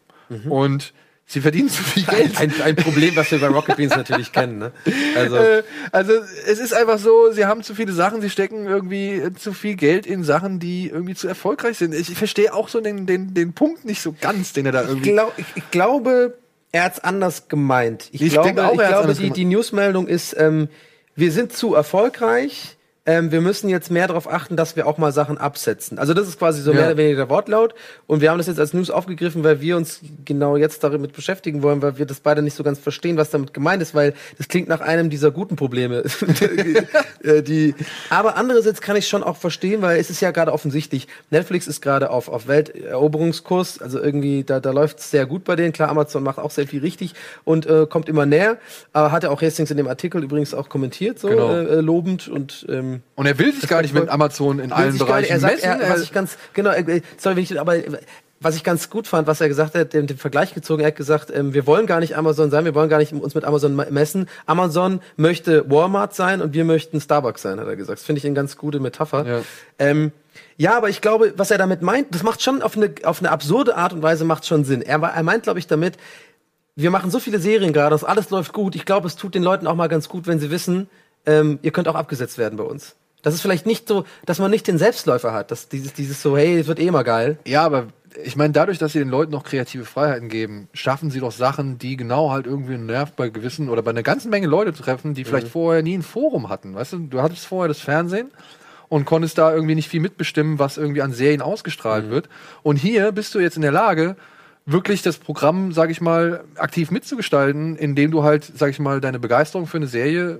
[0.50, 0.94] Und
[1.26, 2.38] sie verdienen zu viel Geld.
[2.39, 4.72] Ein, ein Problem, was wir bei Rocket Beans natürlich kennen, ne?
[5.15, 6.13] Also, Äh, also
[6.48, 9.76] es ist einfach so, sie haben zu viele Sachen, sie stecken irgendwie äh, zu viel
[9.76, 11.94] Geld in Sachen, die irgendwie zu erfolgreich sind.
[11.94, 14.84] Ich, ich verstehe auch so den, den, den Punkt nicht so ganz, den er da
[14.84, 15.12] ich, irgendwie.
[15.12, 16.38] glaub, ich, ich glaube,
[16.74, 18.10] er hat's anders gemeint.
[18.12, 19.38] Ich, Ich glaube, denke auch, ich er hat's glaube anders die, gemeint.
[19.38, 20.67] die Newsmeldung ist, ähm,
[21.15, 22.78] wir sind zu erfolgreich.
[23.08, 25.98] Ähm, wir müssen jetzt mehr darauf achten, dass wir auch mal Sachen absetzen.
[25.98, 26.78] Also das ist quasi so Ja.
[26.78, 27.74] mehr oder weniger der Wortlaut.
[28.06, 31.64] Und wir haben das jetzt als News aufgegriffen, weil wir uns genau jetzt damit beschäftigen
[31.64, 34.48] wollen, weil wir das beide nicht so ganz verstehen, was damit gemeint ist, weil das
[34.50, 36.04] klingt nach einem dieser guten Probleme.
[37.24, 37.76] Äh, die,
[38.10, 41.80] aber andererseits kann ich schon auch verstehen, weil es ist ja gerade offensichtlich, Netflix ist
[41.80, 45.72] gerade auf, auf Welteroberungskurs, also irgendwie, da, da läuft es sehr gut bei denen.
[45.72, 48.58] Klar, Amazon macht auch sehr viel richtig und äh, kommt immer näher.
[48.94, 51.52] Aber hat er auch Hastings in dem Artikel übrigens auch kommentiert, so Genau.
[51.54, 54.86] äh, äh, lobend und ähm, Und er will sich gar nicht mit Amazon in allen
[54.86, 55.82] gar nicht- Bereichen er sagt, messen.
[55.82, 58.00] Er, was ich ganz, genau, äh, sorry, wenn ich, aber äh,
[58.44, 60.96] was ich ganz gut fand, was er gesagt hat, den, den Vergleich gezogen, er hat
[60.96, 63.76] gesagt, ähm, wir wollen gar nicht Amazon sein, wir wollen gar nicht uns mit Amazon
[63.76, 64.28] me- messen.
[64.48, 68.00] Amazon möchte Walmart sein und wir möchten Starbucks sein, hat er gesagt.
[68.00, 69.26] Das finde ich eine ganz gute Metapher.
[69.28, 69.42] Ja.
[69.78, 70.12] Ähm,
[70.58, 73.30] ja, aber ich glaube, was er damit meint, das macht schon auf eine, auf eine
[73.32, 74.82] absurde Art und Weise macht schon Sinn.
[74.82, 75.98] Er, er meint, glaube ich, damit,
[76.76, 78.76] wir machen so viele Serien gerade, das alles läuft gut.
[78.76, 80.90] Ich glaube, es tut den Leuten auch mal ganz gut, wenn sie wissen,
[81.26, 82.96] ähm, ihr könnt auch abgesetzt werden bei uns.
[83.22, 86.38] Das ist vielleicht nicht so, dass man nicht den Selbstläufer hat, dass dieses, dieses so,
[86.38, 87.38] hey, es wird eh mal geil.
[87.46, 87.88] ja, aber
[88.24, 91.78] ich meine, dadurch, dass sie den Leuten noch kreative Freiheiten geben, schaffen sie doch Sachen,
[91.78, 95.14] die genau halt irgendwie einen Nerv bei gewissen oder bei einer ganzen Menge Leute treffen,
[95.14, 96.76] die vielleicht vorher nie ein Forum hatten.
[96.76, 98.32] Weißt du, du hattest vorher das Fernsehen
[98.90, 102.28] und konntest da irgendwie nicht viel mitbestimmen, was irgendwie an Serien ausgestrahlt wird.
[102.64, 104.18] Und hier bist du jetzt in der Lage,
[104.66, 109.20] wirklich das Programm, sag ich mal, aktiv mitzugestalten, indem du halt, sag ich mal, deine
[109.20, 110.40] Begeisterung für eine Serie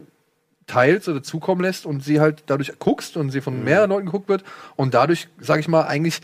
[0.68, 4.30] teilst oder zukommen lässt und sie halt dadurch guckst und sie von mehreren Leuten geguckt
[4.30, 4.44] wird
[4.76, 6.22] und dadurch, sag ich mal, eigentlich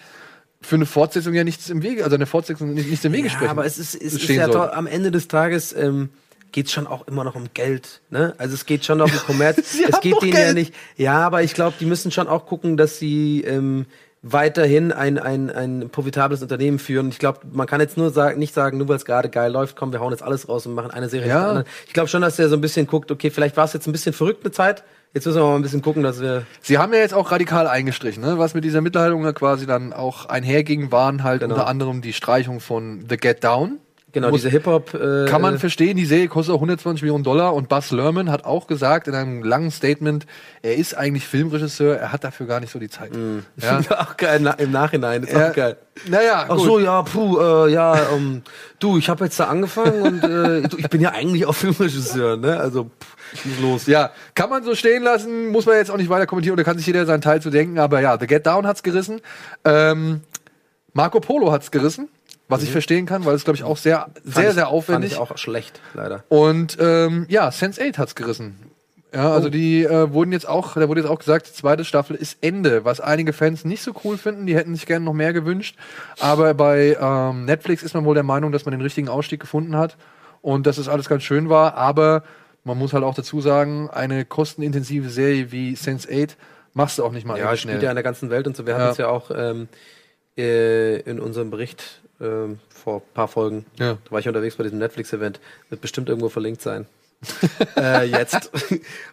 [0.62, 3.34] für eine Fortsetzung ja nichts im Wege, also eine Fortsetzung nicht, nichts im Wege Ja,
[3.34, 3.52] sprechen.
[3.52, 6.10] aber es ist, es ist ja doch, am Ende des Tages ähm,
[6.52, 8.02] geht schon auch immer noch um Geld.
[8.10, 8.34] Ne?
[8.38, 9.58] Also es geht schon noch um Kommerz.
[9.60, 10.54] Es geht denen ja Geld.
[10.56, 10.74] nicht.
[10.96, 13.86] Ja, aber ich glaube, die müssen schon auch gucken, dass sie ähm,
[14.32, 17.10] weiterhin ein, ein, ein profitables Unternehmen führen.
[17.10, 19.76] Ich glaube, man kann jetzt nur sagen, nicht sagen, nur weil es gerade geil läuft,
[19.76, 21.64] komm, wir hauen jetzt alles raus und machen eine Serie Ja.
[21.86, 23.92] Ich glaube schon, dass der so ein bisschen guckt, okay, vielleicht war es jetzt ein
[23.92, 24.84] bisschen verrückt eine Zeit.
[25.14, 26.44] Jetzt müssen wir mal ein bisschen gucken, dass wir.
[26.62, 28.38] Sie haben ja jetzt auch radikal eingestrichen, ne?
[28.38, 31.56] was mit dieser Mitteilung ja quasi dann auch einherging, waren halt Genau.
[31.56, 33.80] unter anderem die Streichung von The Get Down.
[34.18, 34.94] Genau, Muss- diese Hip-Hop.
[34.94, 38.46] Äh, Kann man verstehen, die Serie kostet auch 120 Millionen Dollar und Buzz Lerman hat
[38.46, 40.26] auch gesagt in einem langen Statement,
[40.62, 43.12] er ist eigentlich Filmregisseur, er hat dafür gar nicht so die Zeit.
[43.58, 43.80] Ja.
[44.00, 45.24] auch geil na, im Nachhinein.
[45.24, 45.50] Ist Ja.
[45.50, 45.78] auch geil.
[46.08, 46.66] Naja, Ach gut.
[46.66, 48.44] so, ja, puh, äh, ja, ähm,
[48.80, 52.38] du, ich habe jetzt da angefangen und äh, du, ich bin ja eigentlich auch Filmregisseur,
[52.38, 52.60] ne?
[52.60, 53.88] Also, pff, muss los.
[53.88, 56.78] Ja, kann man so stehen lassen, muss man jetzt auch nicht weiter kommentieren oder kann
[56.78, 59.22] sich jeder seinen Teil zu denken, aber ja, The Get Down hat's gerissen.
[59.66, 60.22] Ähm,
[60.94, 62.10] Marco Polo hat's gerissen,
[62.50, 65.14] was ich verstehen kann, weil es glaube ich auch sehr, Fand sehr, sehr aufwendig.
[65.16, 66.24] Fand ich auch schlecht, leider.
[66.30, 68.58] Und ähm, ja, Sense8 hat's gerissen.
[69.14, 69.52] Ja, also Oh.
[69.52, 72.84] die äh, wurden jetzt auch, da wurde jetzt auch gesagt, die zweite Staffel ist Ende,
[72.84, 75.78] was einige Fans nicht so cool finden, die hätten sich gerne noch mehr gewünscht.
[76.20, 79.78] Aber bei ähm, Netflix ist man wohl der Meinung, dass man den richtigen Ausstieg gefunden
[79.78, 79.96] hat
[80.42, 81.76] und dass es alles ganz schön war.
[81.76, 82.24] Aber
[82.66, 86.32] man muss halt auch dazu sagen, eine kostenintensive Serie wie Sense8
[86.74, 87.84] machst du auch nicht mal Ja, es spielt schnell.
[87.86, 88.66] ja in der ganzen Welt und so.
[88.66, 88.80] Wir Ja.
[88.80, 89.70] hatten es ja auch ähm,
[90.38, 93.66] äh, in unserem Bericht ähm, vor ein paar Folgen.
[93.78, 93.98] Ja.
[94.04, 95.40] Da war ich unterwegs bei diesem Netflix-Event.
[95.70, 96.86] Wird bestimmt irgendwo verlinkt sein.
[97.78, 98.52] äh, jetzt.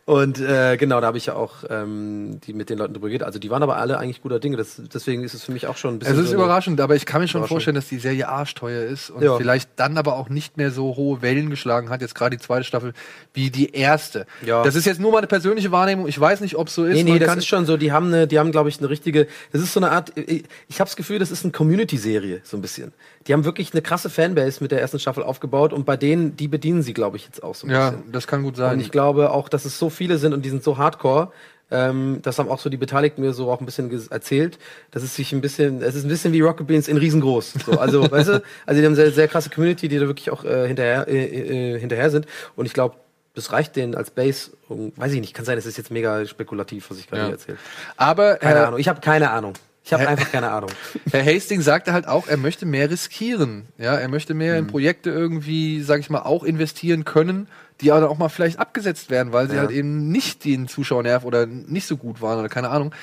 [0.04, 3.26] Und äh, genau, da habe ich ja auch ähm, die mit den Leuten drüber geredet.
[3.26, 4.58] Also die waren aber alle eigentlich guter Dinge.
[4.58, 6.14] Das, deswegen ist es für mich auch schon ein bisschen.
[6.14, 9.08] Es ist so überraschend, aber ich kann mir schon vorstellen, dass die Serie arschteuer ist
[9.08, 9.36] und Ja.
[9.38, 12.64] vielleicht dann aber auch nicht mehr so hohe Wellen geschlagen hat, jetzt gerade die zweite
[12.64, 12.92] Staffel,
[13.32, 14.26] wie die erste.
[14.44, 14.62] Ja.
[14.62, 16.06] Das ist jetzt nur meine persönliche Wahrnehmung.
[16.06, 16.94] Ich weiß nicht, ob es so ist.
[16.94, 18.90] Nee, nee, Man das ist schon so, die haben eine, die haben, glaube ich, eine
[18.90, 22.42] richtige, das ist so eine Art, ich, ich habe das Gefühl, das ist eine Community-Serie,
[22.44, 22.92] so ein bisschen.
[23.26, 26.48] Die haben wirklich eine krasse Fanbase mit der ersten Staffel aufgebaut und bei denen, die
[26.48, 27.93] bedienen sie, glaube ich, jetzt auch so ein ja, bisschen.
[28.10, 28.74] Das kann gut sein.
[28.74, 31.32] Und ich glaube auch, dass es so viele sind und die sind so hardcore.
[31.70, 34.58] Ähm, das haben auch so die Beteiligten mir so auch ein bisschen erzählt,
[34.90, 37.54] dass es sich ein bisschen, es ist ein bisschen wie Rocket Beans in riesengroß.
[37.64, 40.44] So, also, weißt du, also die haben sehr, sehr krasse Community, die da wirklich auch
[40.44, 42.26] äh, hinterher, äh, äh, hinterher sind.
[42.54, 42.96] Und ich glaube,
[43.34, 44.50] das reicht denen als Base.
[44.68, 47.30] Um, weiß ich nicht, kann sein, es ist jetzt mega spekulativ, was ich gerade Ja.
[47.30, 47.56] erzähle.
[47.96, 48.78] aber Keine Herr, Ahnung.
[48.80, 49.54] Ich habe keine Ahnung.
[49.86, 50.70] Ich habe einfach keine Ahnung.
[51.12, 53.66] Herr Hastings sagte halt auch, er möchte mehr riskieren.
[53.76, 54.58] Ja, er möchte mehr Mhm.
[54.60, 57.48] in Projekte irgendwie, sag ich mal, auch investieren können,
[57.82, 59.62] die aber auch mal vielleicht abgesetzt werden, weil sie Ja.
[59.62, 62.94] halt eben nicht den Zuschauernerv oder nicht so gut waren oder keine Ahnung.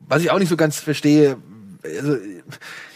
[0.00, 1.38] Was ich auch nicht so ganz verstehe,
[1.84, 2.16] also,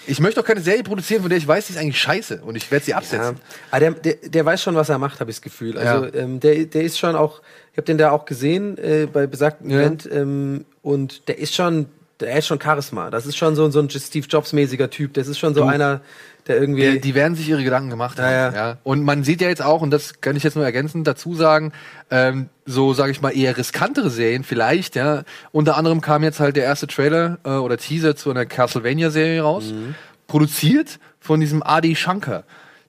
[0.07, 2.55] ich möchte doch keine Serie produzieren, von der ich weiß, die ist eigentlich scheiße und
[2.55, 2.99] ich werde sie Ja.
[2.99, 3.37] absetzen.
[3.71, 5.79] Aber der, der, der weiß schon, was er macht, habe ich das Gefühl.
[5.79, 6.15] Also Ja.
[6.15, 7.41] ähm, der, der ist schon auch,
[7.73, 9.79] ich habe den da auch gesehen äh, bei besagten Ja.
[9.81, 11.87] Event ähm, und der ist schon,
[12.21, 13.11] der ist schon Charisma.
[13.11, 15.15] Das ist schon so, so ein Steve Jobs mäßiger Typ.
[15.15, 16.01] Das ist schon so Du, einer,
[16.47, 16.93] der irgendwie.
[16.93, 18.31] Die, die werden sich ihre Gedanken gemacht haben.
[18.31, 18.77] Ja, Ja, ja.
[18.85, 21.73] Und man sieht ja jetzt auch, und das kann ich jetzt nur ergänzend dazu sagen,
[22.11, 25.25] ähm, so sage ich mal eher riskantere Serien vielleicht, ja.
[25.53, 29.65] Unter anderem kam jetzt halt der erste Trailer äh, oder Teaser zu einer Castlevania-Serie raus,
[29.73, 29.95] Mhm.
[30.27, 32.45] produziert von diesem Adi Shankar,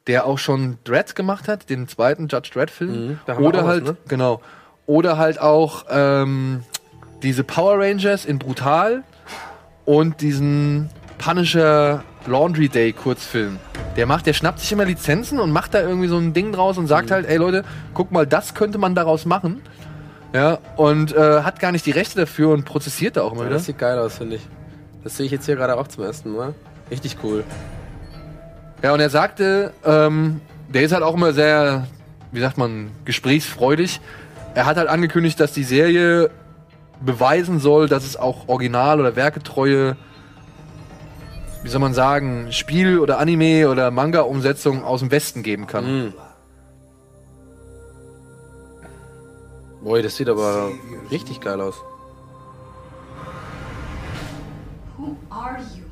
[0.07, 3.19] der auch schon Dredd gemacht hat, den zweiten Judge Dredd-Film.
[3.27, 3.97] Mhm, Oder auch was, halt, ne?
[4.07, 4.41] genau.
[4.85, 6.63] Oder halt auch ähm,
[7.23, 9.03] diese Power Rangers in Brutal
[9.87, 13.57] und diesen Punisher Laundry Day Kurzfilm.
[13.95, 16.77] Der macht, der schnappt sich immer Lizenzen und macht da irgendwie so ein Ding draus
[16.77, 16.87] und Mhm.
[16.89, 19.61] sagt halt, ey Leute, guck mal, das könnte man daraus machen.
[20.33, 23.47] Ja, und äh, hat gar nicht die Rechte dafür und prozessiert da auch immer Ja,
[23.47, 23.55] wieder.
[23.57, 24.41] das sieht geil aus, finde ich.
[25.05, 26.53] Das sehe ich jetzt hier gerade auch zum ersten Mal.
[26.91, 27.45] Richtig cool.
[28.83, 31.87] Ja, und er sagte, ähm, der ist halt auch immer sehr,
[32.33, 34.01] wie sagt man, gesprächsfreudig.
[34.53, 36.29] Er hat halt angekündigt, dass die Serie
[37.01, 39.95] beweisen soll, dass es auch original- oder werketreue,
[41.63, 46.05] wie soll man sagen, Spiel- oder Anime- oder Manga-Umsetzungen aus dem Westen geben kann.
[46.05, 46.13] Mhm.
[49.81, 50.71] Boah, das sieht aber
[51.11, 51.75] richtig geil aus.
[54.97, 55.83] Who are you?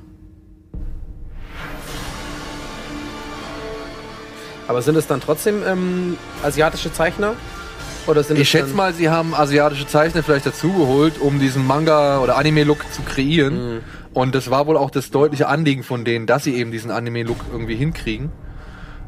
[4.68, 7.36] Aber sind es dann trotzdem ähm, asiatische Zeichner?
[8.08, 12.38] Oder sind Ich schätze mal, sie haben asiatische Zeichner vielleicht dazugeholt, um diesen Manga- oder
[12.38, 13.82] Anime-Look zu kreieren.
[14.14, 17.38] Und das war wohl auch das deutliche Anliegen von denen, dass sie eben diesen Anime-Look
[17.52, 18.32] irgendwie hinkriegen.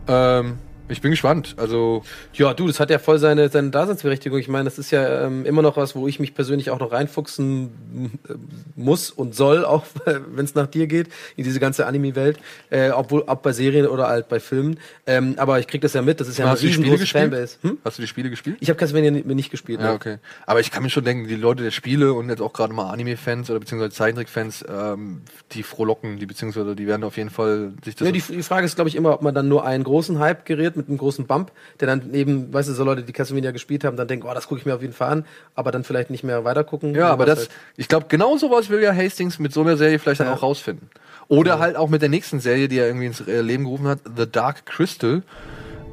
[0.08, 0.58] Ähm,
[0.90, 1.56] ich bin gespannt.
[1.58, 4.40] Also, Ja, du, das hat ja voll seine, seine Daseinsberechtigung.
[4.40, 6.92] Ich meine, das ist ja ähm, immer noch was, wo ich mich persönlich auch noch
[6.92, 8.34] reinfuchsen äh,
[8.76, 12.38] muss und soll, auch wenn es nach dir geht, in diese ganze Anime-Welt.
[12.70, 14.80] Äh, obwohl, ob bei Serien oder halt bei Filmen.
[15.06, 17.06] Ähm, aber ich krieg das ja mit, das ist ja eine riesengroße?
[17.08, 17.58] Fanbase.
[17.62, 17.78] Hm?
[17.84, 18.58] Hast du die Spiele gespielt?
[18.60, 19.82] Ich habe Castlevania ni- nicht gespielt.
[19.82, 19.94] Ja, ne?
[19.94, 20.18] okay.
[20.46, 22.92] Aber ich kann mir schon denken, die Leute der Spiele und jetzt auch gerade mal
[22.92, 25.22] Anime-Fans oder beziehungsweise Zeichentrick-Fans, ähm,
[25.52, 28.06] die frohlocken, die beziehungsweise die werden auf jeden Fall sich das.
[28.08, 30.46] Ja, die, die Frage ist, glaube ich, immer, ob man dann nur einen großen Hype
[30.46, 33.84] gerät mit einem großen Bump, der dann eben, weißt du, so Leute, die Castlevania gespielt
[33.84, 36.10] haben, dann denken, oh, das gucke ich mir auf jeden Fall an, aber dann vielleicht
[36.10, 36.96] nicht mehr weitergucken.
[36.96, 37.50] ja, aber das, halt.
[37.76, 40.34] ich glaube, genau sowas will ja Hastings mit so einer Serie vielleicht dann Ja.
[40.36, 40.90] auch rausfinden.
[41.28, 44.00] Oder halt auch mit der nächsten Serie, die er irgendwie ins äh, Leben gerufen hat,
[44.16, 45.24] The Dark Crystal,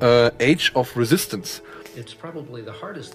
[0.01, 1.61] äh, Age of Resistance.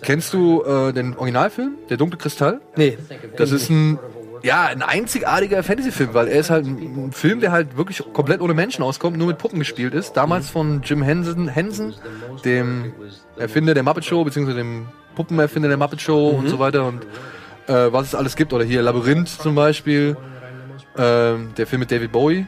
[0.01, 2.61] Kennst du äh, den Originalfilm, Der dunkle Kristall?
[2.75, 2.97] Nee.
[3.35, 3.99] Das ist ein,
[4.43, 8.53] ja, ein einzigartiger Fantasy-Film, weil er ist halt ein, Film, der halt wirklich komplett ohne
[8.53, 10.13] Menschen auskommt, nur mit Puppen gespielt ist.
[10.13, 11.93] Damals von Jim Henson, Henson
[12.45, 12.93] dem
[13.37, 17.03] Erfinder der Muppet Show, beziehungsweise dem Puppenerfinder der Muppet Show und so weiter und
[17.67, 18.53] äh, was es alles gibt.
[18.53, 20.15] Oder hier Labyrinth zum Beispiel,
[20.97, 22.45] ähm, der Film mit David Bowie.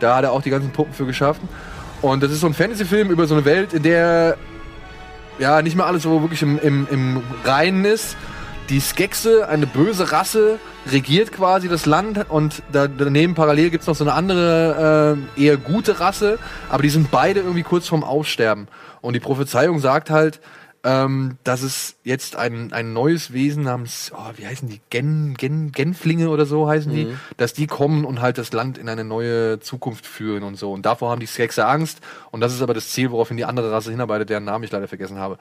[0.00, 1.48] Da hat er auch die ganzen Puppen für geschaffen.
[2.02, 4.36] Und das ist so ein Fantasy-Film über so eine Welt, in der
[5.38, 8.16] ja nicht mehr alles so wirklich im, im, im Reinen ist.
[8.70, 10.58] Die Skexe, eine böse Rasse,
[10.90, 15.58] regiert quasi das Land und da, daneben parallel gibt's noch so eine andere, äh, eher
[15.58, 16.38] gute Rasse,
[16.70, 18.68] aber die sind beide irgendwie kurz vorm Aussterben.
[19.02, 20.40] Und die Prophezeiung sagt halt,
[20.84, 25.72] ähm, dass es jetzt ein, ein neues Wesen namens, oh, wie heißen die, Gen, Gen,
[25.72, 29.60] Genflinge oder so heißen die, dass die kommen und halt das Land in eine neue
[29.60, 30.72] Zukunft führen und so.
[30.72, 32.00] Und davor haben die Skexe Angst
[32.30, 34.86] und das ist aber das Ziel, woraufhin die andere Rasse hinarbeitet, deren Namen ich leider
[34.86, 35.38] vergessen habe.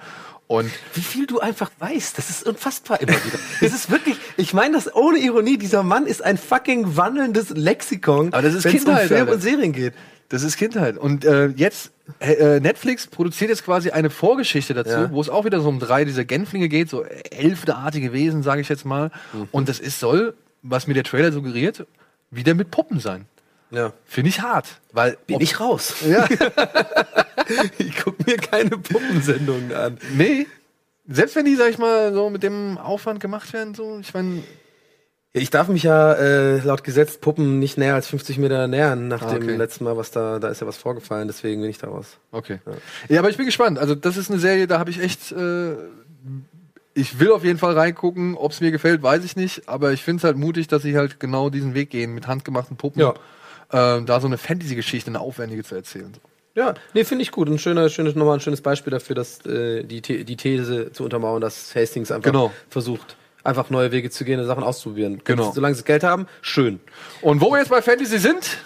[0.48, 3.40] Und Wie viel du einfach weißt, das ist unfassbar immer wieder.
[3.62, 8.34] Das ist wirklich, ich meine das ohne Ironie, dieser Mann ist ein fucking wandelndes Lexikon,
[8.34, 9.94] Aber das ist wenn's um Kindheit, Film und Serien geht.
[10.30, 10.98] Das ist Kindheit.
[10.98, 15.12] Und äh, jetzt, äh, Netflix produziert jetzt quasi eine Vorgeschichte dazu, Ja.
[15.12, 18.70] wo es auch wieder so um drei dieser Genflinge geht, so elfenartige Wesen, sage ich
[18.70, 19.12] jetzt mal.
[19.34, 19.48] Mhm.
[19.52, 21.86] Und das ist, soll, was mir der Trailer suggeriert,
[22.32, 23.26] wieder mit Puppen sein.
[23.74, 23.92] Ja.
[24.06, 24.80] Finde ich hart.
[24.92, 25.96] Weil Bin ich raus.
[26.08, 26.28] Ja.
[27.78, 29.98] Ich gucke mir keine Puppensendungen an.
[30.16, 30.48] nee.
[31.06, 34.38] Selbst wenn die, sag ich mal, so mit dem Aufwand gemacht werden, so, ich meine,
[35.36, 39.10] Ja, Ich darf mich ja äh, laut Gesetz Puppen nicht näher als 50 Meter nähern
[39.10, 39.56] nach Ah, dem okay.
[39.58, 42.18] letzten Mal, was da, da ist ja was vorgefallen, deswegen bin ich da raus.
[42.32, 42.60] Okay.
[43.10, 43.20] Ja.
[43.20, 43.78] aber ich bin gespannt.
[43.80, 45.34] Also, das ist eine Serie, da habe ich echt.
[45.34, 45.74] Äh,
[46.94, 48.36] ich will auf jeden Fall reingucken.
[48.38, 49.68] Ob es mir gefällt, weiß ich nicht.
[49.68, 52.78] Aber ich finde es halt mutig, dass sie halt genau diesen Weg gehen, mit handgemachten
[52.78, 53.02] Puppen.
[53.02, 53.14] Ja.
[53.74, 56.14] Ähm, da so eine Fantasy-Geschichte, eine aufwendige zu erzählen.
[56.56, 57.50] Ja, nee, finde ich gut.
[57.50, 61.04] Ein schöner, schönes, nochmal ein schönes Beispiel dafür, dass äh, die, The die These zu
[61.04, 62.52] untermauern, dass Hastings einfach Genau.
[62.70, 65.22] versucht, einfach neue Wege zu gehen und Sachen auszuprobieren.
[65.24, 65.52] Genau.
[65.52, 66.80] Solange sie Geld haben, schön.
[67.22, 68.58] Und wo wir jetzt bei Fantasy sind,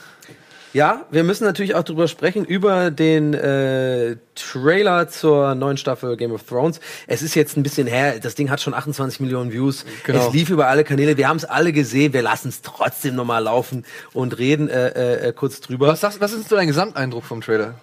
[0.74, 6.32] Ja, wir müssen natürlich auch drüber sprechen, über den äh, Trailer zur neuen Staffel Game
[6.32, 6.80] of Thrones.
[7.08, 9.86] Es ist jetzt ein bisschen her, das Ding hat schon 28 Millionen Views.
[10.06, 10.28] Genau.
[10.28, 13.44] Es lief über alle Kanäle, wir haben es alle gesehen, wir lassen es trotzdem nochmal
[13.44, 15.88] laufen und reden äh, äh, äh, kurz drüber.
[15.88, 17.76] was, sagst, was ist so dein Gesamteindruck vom Trailer?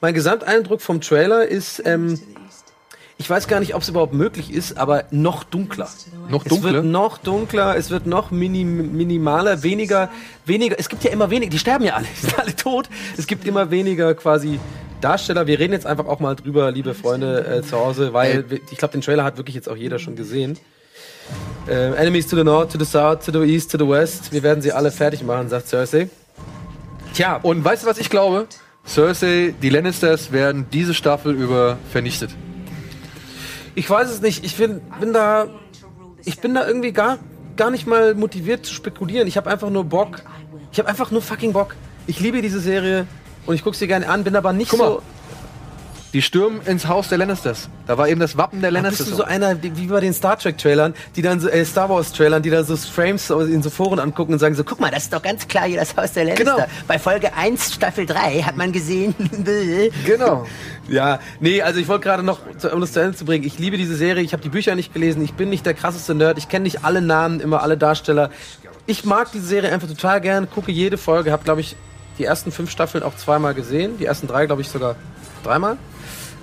[0.00, 2.20] Mein Gesamteindruck vom Trailer ist, ähm,
[3.20, 5.88] ich weiß gar nicht, ob es überhaupt möglich ist, aber noch dunkler.
[6.30, 6.82] Noch Es wird dunkler?
[6.82, 10.08] noch dunkler, es wird noch minim, minimaler, weniger,
[10.46, 10.76] weniger.
[10.78, 12.88] Es gibt ja immer weniger, die sterben ja alle, die sind alle tot.
[13.16, 14.60] Es gibt immer weniger quasi
[15.00, 15.46] Darsteller.
[15.46, 18.92] Wir reden jetzt einfach auch mal drüber, liebe Freunde äh, zu Hause, weil ich glaube,
[18.92, 20.56] den Trailer hat wirklich jetzt auch jeder schon gesehen.
[21.68, 24.32] Äh, Enemies to the North, to the South, to the East, to the West.
[24.32, 26.08] Wir werden sie alle fertig machen, sagt Cersei.
[27.14, 28.46] Tja, Und weißt du, was ich glaube?
[28.86, 32.30] Cersei, die Lannisters werden diese Staffel über vernichtet.
[33.78, 34.44] Ich weiß es nicht.
[34.44, 35.46] Ich bin, bin da,
[36.24, 37.18] ich bin da irgendwie gar,
[37.56, 39.28] gar nicht mal motiviert zu spekulieren.
[39.28, 40.22] Ich habe einfach nur Bock.
[40.72, 41.76] Ich habe einfach nur fucking Bock.
[42.08, 43.06] Ich liebe diese Serie
[43.46, 44.24] und ich gucke sie gerne an.
[44.24, 45.02] Bin aber nicht Guck mal, so.
[46.14, 47.68] Die stürmen ins Haus der Lannisters.
[47.86, 49.08] Da war eben das Wappen der Bist Lannisters.
[49.10, 52.12] du so einer wie bei den Star Trek Trailern, die dann so äh, Star Wars
[52.12, 55.04] Trailern, die dann so Frames in so Foren angucken und sagen so, guck mal, das
[55.04, 56.54] ist doch ganz klar hier das Haus der Lannister.
[56.54, 56.66] Genau.
[56.86, 59.14] Bei Folge 1 Staffel 3 hat man gesehen.
[60.06, 60.46] genau.
[60.90, 62.40] Ja, nee, also ich wollte gerade noch,
[62.72, 64.94] um das zu Ende zu bringen, ich liebe diese Serie, ich habe die Bücher nicht
[64.94, 68.30] gelesen, ich bin nicht der krasseste Nerd, ich kenne nicht alle Namen, immer alle Darsteller.
[68.86, 71.76] Ich mag diese Serie einfach total gern, gucke jede Folge, habe, glaube ich,
[72.18, 74.96] die ersten fünf Staffeln auch zweimal gesehen, die ersten drei, glaube ich, sogar
[75.42, 75.76] dreimal.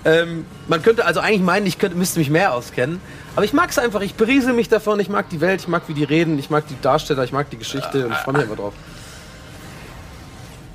[0.05, 3.01] Ähm, man könnte also eigentlich meinen, ich könnte, müsste mich mehr auskennen,
[3.35, 5.83] aber ich mag es einfach, ich beriesel mich davon, ich mag die Welt, ich mag,
[5.87, 8.43] wie die reden, ich mag die Darsteller, ich mag die Geschichte und ich freue mich
[8.43, 8.73] einfach drauf.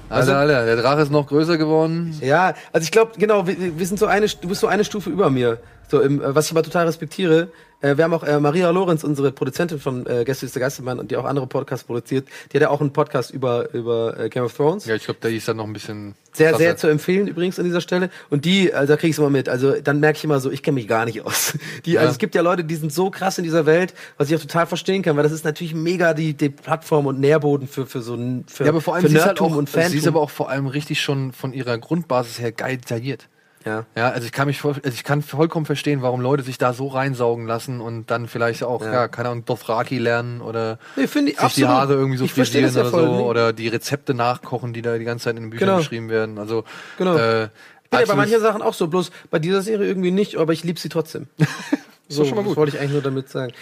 [0.09, 2.19] Alter, Alter, der Drache ist noch größer geworden.
[2.21, 5.09] Ja, also ich glaube, genau, wir, wir sind so eine, du bist so eine Stufe
[5.09, 5.59] über mir.
[5.91, 7.49] So, im, äh, was ich aber total respektiere.
[7.81, 10.99] Äh, wir haben auch äh, Maria Lorenz, unsere Produzentin von äh, Gäste ist der Geistermann
[10.99, 12.29] und die auch andere Podcasts produziert.
[12.53, 14.87] Die hat ja auch einen Podcast über, über äh, Game of Thrones.
[14.87, 16.15] Ja, ich glaube, der ist dann noch ein bisschen.
[16.33, 16.63] Sehr, krasser.
[16.63, 18.09] sehr zu empfehlen übrigens an dieser Stelle.
[18.29, 19.49] Und die, also da krieg ich immer mit.
[19.49, 21.59] Also dann merke ich immer so, ich kenne mich gar nicht aus.
[21.85, 22.03] Die, Ja.
[22.03, 24.41] Also es gibt ja Leute, die sind so krass in dieser Welt, was ich auch
[24.41, 28.01] total verstehen kann, weil das ist natürlich mega die, die Plattform und Nährboden für, für
[28.01, 29.91] so ein für, Ja, aber vor allem für halt Nerdtum auch, und Fantum.
[29.91, 33.29] sie ist aber auch vor allem richtig schon von ihrer Grundbasis her geil detailliert.
[33.67, 33.85] Ja.
[33.97, 36.73] Ja, also ich kann mich voll, also ich kann vollkommen verstehen, warum Leute sich da
[36.73, 39.09] so reinsaugen lassen und dann vielleicht auch, ja, Ja.
[39.09, 41.71] keine Ahnung, Dothraki lernen oder Nee, finde ich sich die absolut.
[41.71, 43.09] Haare irgendwie so Ich frisieren das oder ja so voll.
[43.17, 43.23] Nee.
[43.23, 45.79] oder die Rezepte nachkochen, die da die ganze Zeit in den Büchern Genau.
[45.79, 46.39] geschrieben werden.
[46.39, 46.65] Also
[46.99, 47.17] Genau.
[47.17, 50.37] äh, Ich bin ja bei manchen Sachen auch so, bloß bei dieser Serie irgendwie nicht,
[50.37, 51.27] aber ich liebe sie trotzdem.
[52.09, 52.53] so, schon mal gut.
[52.53, 53.53] Das wollte ich eigentlich nur damit sagen.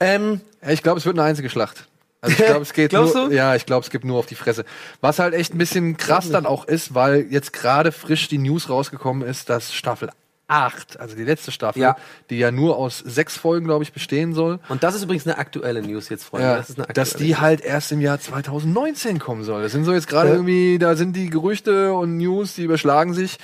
[0.00, 1.88] Ähm, Ja, ich glaube, es wird eine einzige Schlacht.
[2.20, 3.34] Also ich glaube, es geht Glaubst nur, du?
[3.34, 4.64] ja, ich glaube, es gibt nur auf die Fresse.
[5.00, 8.68] Was halt echt ein bisschen krass dann auch ist, weil jetzt gerade frisch die News
[8.68, 10.10] rausgekommen ist, dass Staffel
[10.50, 11.96] 8, also die letzte Staffel, Ja.
[12.30, 15.36] die ja nur aus sechs Folgen, glaube ich, bestehen soll, und das ist übrigens eine
[15.38, 16.46] aktuelle News jetzt, Freunde.
[16.48, 19.62] ja, das ist eine dass aktuelle die halt erst im Jahr 2019 kommen soll.
[19.62, 20.34] Das sind so jetzt gerade Ja.
[20.36, 23.38] irgendwie, da sind die Gerüchte und News, die überschlagen sich.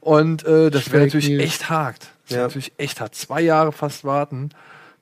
[0.00, 1.42] Und äh, das wäre Fake natürlich News.
[1.42, 1.98] echt hart.
[2.24, 2.46] Das wäre Ja.
[2.46, 3.14] natürlich echt hart.
[3.14, 4.50] Zwei Jahre fast warten.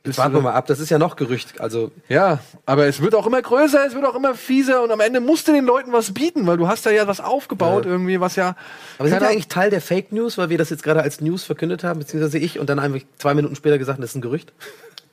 [0.09, 1.61] Bis Warten wir mal ab, das ist ja noch Gerücht.
[1.61, 5.01] Also, Ja, aber es wird auch immer größer, es wird auch immer fieser und am
[5.01, 7.91] Ende musst du den Leuten was bieten, weil du hast da ja was aufgebaut Ja.
[7.93, 8.57] irgendwie, was ja.
[8.99, 11.45] aber sind wir eigentlich Teil der Fake News, weil wir das jetzt gerade als News
[11.45, 14.53] verkündet haben, beziehungsweise ich und dann einfach zwei Minuten später gesagt, das ist ein Gerücht?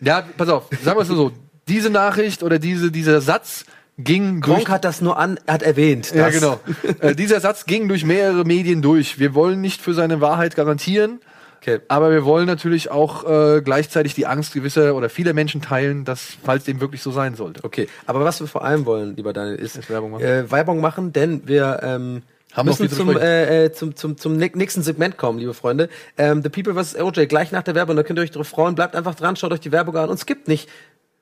[0.00, 1.32] Ja, pass auf, sagen wir es so,
[1.68, 3.64] diese Nachricht oder diese, dieser Satz
[3.98, 4.56] ging durch.
[4.56, 6.12] Gronk hat das nur an, hat erwähnt.
[6.14, 6.58] ja, genau.
[7.00, 9.18] äh, dieser Satz ging durch mehrere Medien durch.
[9.18, 11.20] Wir wollen nicht für seine Wahrheit garantieren,
[11.62, 11.78] Okay.
[11.86, 16.36] aber wir wollen natürlich auch äh, gleichzeitig die Angst gewisser oder vieler Menschen teilen, dass,
[16.44, 17.62] falls dem wirklich so sein sollte.
[17.62, 20.24] Okay, aber was wir vor allem wollen, lieber Daniel, ist, Ist Werbung machen.
[20.24, 24.56] Äh, Werbung machen, denn wir ähm, Haben müssen zum, äh, äh, zum, zum, zum näch-
[24.56, 25.88] nächsten Segment kommen, liebe Freunde.
[26.18, 26.96] Ähm, The People vs.
[27.00, 28.74] OJ, gleich nach der Werbung, da könnt ihr euch drauf freuen.
[28.74, 30.68] Bleibt einfach dran, schaut euch die Werbung an und skippt nicht.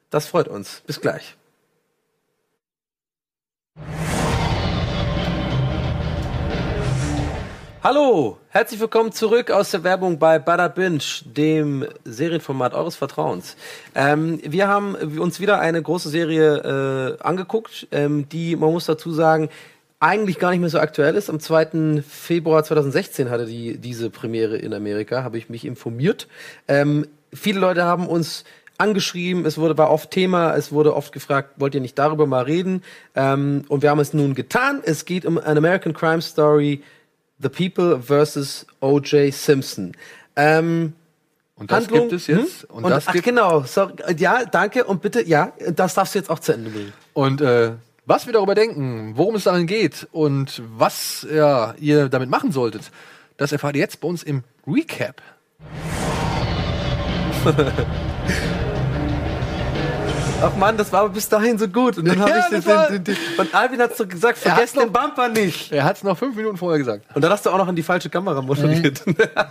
[0.08, 0.82] Das freut uns.
[0.86, 1.36] Bis gleich.
[7.82, 13.56] Hallo, herzlich willkommen zurück aus der Werbung bei Bada Binge, dem Serienformat eures Vertrauens.
[13.94, 19.12] Ähm, wir haben uns wieder eine große Serie äh, angeguckt, ähm, die, man muss dazu
[19.12, 19.48] sagen,
[19.98, 21.30] eigentlich gar nicht mehr so aktuell ist.
[21.30, 22.02] Am 2.
[22.06, 26.28] Februar 2016 hatte die diese Premiere in Amerika, habe ich mich informiert.
[26.68, 28.44] Ähm, viele Leute haben uns
[28.76, 32.44] angeschrieben, es wurde war oft Thema, es wurde oft gefragt, wollt ihr nicht darüber mal
[32.44, 32.82] reden?
[33.14, 34.82] Ähm, und wir haben es nun getan.
[34.84, 36.82] Es geht um an American Crime Story,
[37.42, 38.66] The People vs.
[38.80, 39.32] O.J.
[39.32, 39.96] Simpson.
[40.36, 40.92] Ähm,
[41.56, 42.62] Und das Handlung, gibt es jetzt.
[42.62, 42.70] hm?
[42.70, 46.18] Und, Und, das ach gibt, genau, sorry, ja, danke und bitte, ja, das darfst du
[46.18, 46.92] jetzt auch zu Ende bringen.
[47.14, 47.72] und äh,
[48.06, 52.90] was wir darüber denken, worum es darin geht und was ja, ihr damit machen solltet,
[53.36, 55.22] das erfahrt ihr jetzt bei uns im Recap.
[60.42, 61.98] Ach Mann, das war aber bis dahin so gut.
[61.98, 64.74] Und dann habe Ja, ich den, den, den, und Alvin hat so gesagt, Er vergesst
[64.76, 65.70] den Bumper nicht.
[65.70, 67.04] Er hat es noch fünf Minuten vorher gesagt.
[67.14, 69.02] Und dann hast du auch noch in die falsche Kamera moderiert.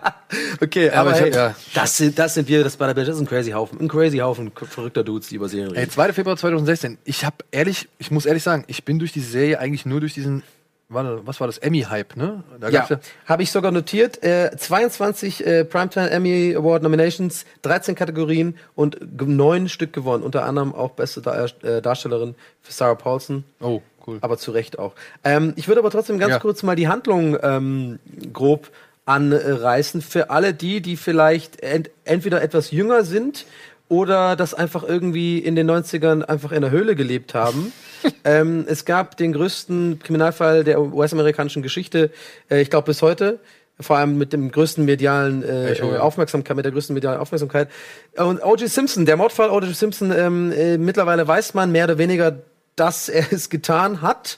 [0.61, 1.55] okay, aber aber, ich hey, hab- ja.
[1.75, 3.07] das, sind, das sind wir, das bei der Band.
[3.07, 3.79] Das ist ein crazy Haufen.
[3.79, 5.91] Ein crazy Haufen verrückter Dudes, die über Serien Ey, reden.
[5.91, 6.13] 2.
[6.13, 6.97] Februar 2016.
[7.03, 10.15] Ich habe ehrlich, ich muss ehrlich sagen, ich bin durch die Serie eigentlich nur durch
[10.15, 10.41] diesen,
[10.89, 12.43] warte, was war das, Emmy-Hype, ne?
[12.59, 14.21] Da Ja, ja, habe ich sogar notiert.
[14.23, 20.23] Äh, 22 äh, Primetime Emmy Award Nominations, 13 Kategorien und neun Stück gewonnen.
[20.23, 23.43] Unter anderem auch beste Dar äh, Darstellerin für Sarah Paulson.
[23.61, 24.17] oh, cool.
[24.21, 24.93] Aber zu Recht auch.
[25.23, 26.39] Ähm, ich würde aber trotzdem ganz Ja.
[26.39, 27.99] kurz mal die Handlung ähm,
[28.33, 28.69] grob
[29.05, 30.01] anreißen.
[30.01, 33.45] Für alle die, die vielleicht ent entweder etwas jünger sind
[33.87, 37.71] oder das einfach irgendwie in den 90ern einfach in der Höhle gelebt haben.
[38.23, 42.11] ähm, es gab den größten Kriminalfall der US-amerikanischen Geschichte,
[42.49, 43.39] äh, ich glaube bis heute.
[43.81, 46.01] Vor allem mit dem größten medialen äh, Echo, ja.
[46.01, 47.69] Aufmerksamkeit, mit der größten medialen Aufmerksamkeit.
[48.17, 48.67] Und O.J.
[48.67, 49.73] Simpson, der Mordfall O.J.
[49.73, 52.39] Simpson, ähm, äh, mittlerweile weiß man mehr oder weniger,
[52.75, 54.37] dass er es getan hat.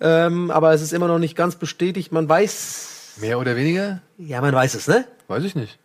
[0.00, 2.12] Ähm, aber es ist immer noch nicht ganz bestätigt.
[2.12, 4.02] Man weiß, Mehr oder weniger?
[4.18, 5.04] ja, man weiß es, ne?
[5.26, 5.78] Weiß ich nicht.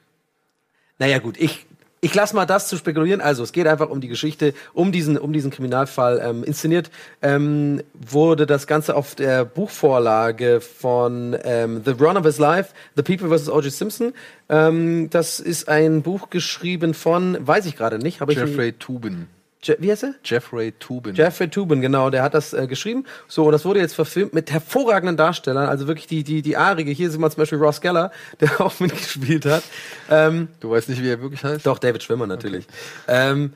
[1.00, 1.66] Naja, gut, ich,
[2.02, 3.22] ich lasse mal das zu spekulieren.
[3.22, 6.20] Also, es geht einfach um die Geschichte, um diesen, um diesen Kriminalfall.
[6.24, 6.90] Ähm, inszeniert
[7.22, 13.04] ähm, wurde das Ganze auf der Buchvorlage von ähm, The Run of His Life, The
[13.04, 13.50] People vs.
[13.50, 13.72] O.J.
[13.72, 14.14] Simpson.
[14.50, 18.40] Ähm, das ist ein Buch geschrieben von, weiß ich gerade nicht, habe ich.
[18.40, 19.28] Jeffrey Tubin.
[19.64, 20.16] Je wie heißt er?
[20.24, 21.14] Jeffrey Tubin.
[21.14, 23.06] Jeffrey Tubin, genau, der hat das äh, geschrieben.
[23.28, 26.92] So, und das wurde jetzt verfilmt mit hervorragenden Darstellern, also wirklich die, die, die Arige.
[26.92, 29.64] Hier sieht man zum Beispiel Ross Geller, der auch mitgespielt hat.
[30.10, 31.66] Ähm, du weißt nicht, wie er wirklich heißt?
[31.66, 32.66] doch, David Schwimmer natürlich.
[33.08, 33.54] Ähm,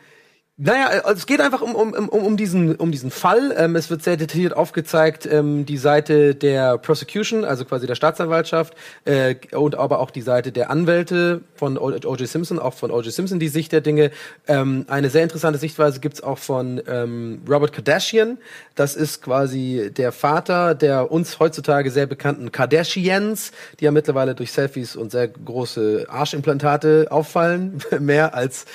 [0.57, 3.53] naja, also es geht einfach um, um, um, um, diesen, um diesen Fall.
[3.57, 8.73] Ähm, es wird sehr detailliert aufgezeigt, ähm, die Seite der Prosecution, also quasi der Staatsanwaltschaft,
[9.03, 12.25] äh, und aber auch die Seite der Anwälte von O.J.
[12.25, 13.11] Simpson, auch von O.J.
[13.11, 14.11] Simpson die Sicht der Dinge.
[14.47, 18.37] Ähm, eine sehr interessante Sichtweise gibt's auch von ähm, Robert Kardashian.
[18.75, 24.51] Das ist quasi der Vater der uns heutzutage sehr bekannten Kardashians, die ja mittlerweile durch
[24.53, 28.65] Selfies und sehr große Arschimplantate auffallen, mehr als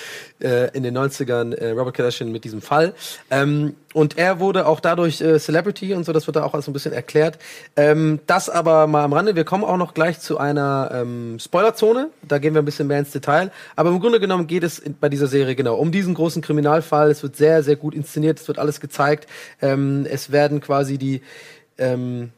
[0.41, 2.95] äh, in den 90ern äh, Robert Kardashian mit diesem Fall.
[3.31, 6.67] Ähm, und er wurde auch dadurch äh, Celebrity und so, das wird da auch alles
[6.67, 7.39] so ein bisschen erklärt.
[7.77, 9.35] Ähm, das aber mal am Rande.
[9.35, 12.09] Wir kommen auch noch gleich zu einer ähm, Spoilerzone.
[12.23, 13.51] Da gehen wir ein bisschen mehr ins Detail.
[13.77, 17.11] Aber im Grunde genommen geht es in, bei dieser Serie genau um diesen großen Kriminalfall.
[17.11, 18.39] Es wird sehr, sehr gut inszeniert.
[18.39, 19.27] Es wird alles gezeigt.
[19.61, 21.23] Ähm, es werden quasi die
[21.79, 22.31] ähm,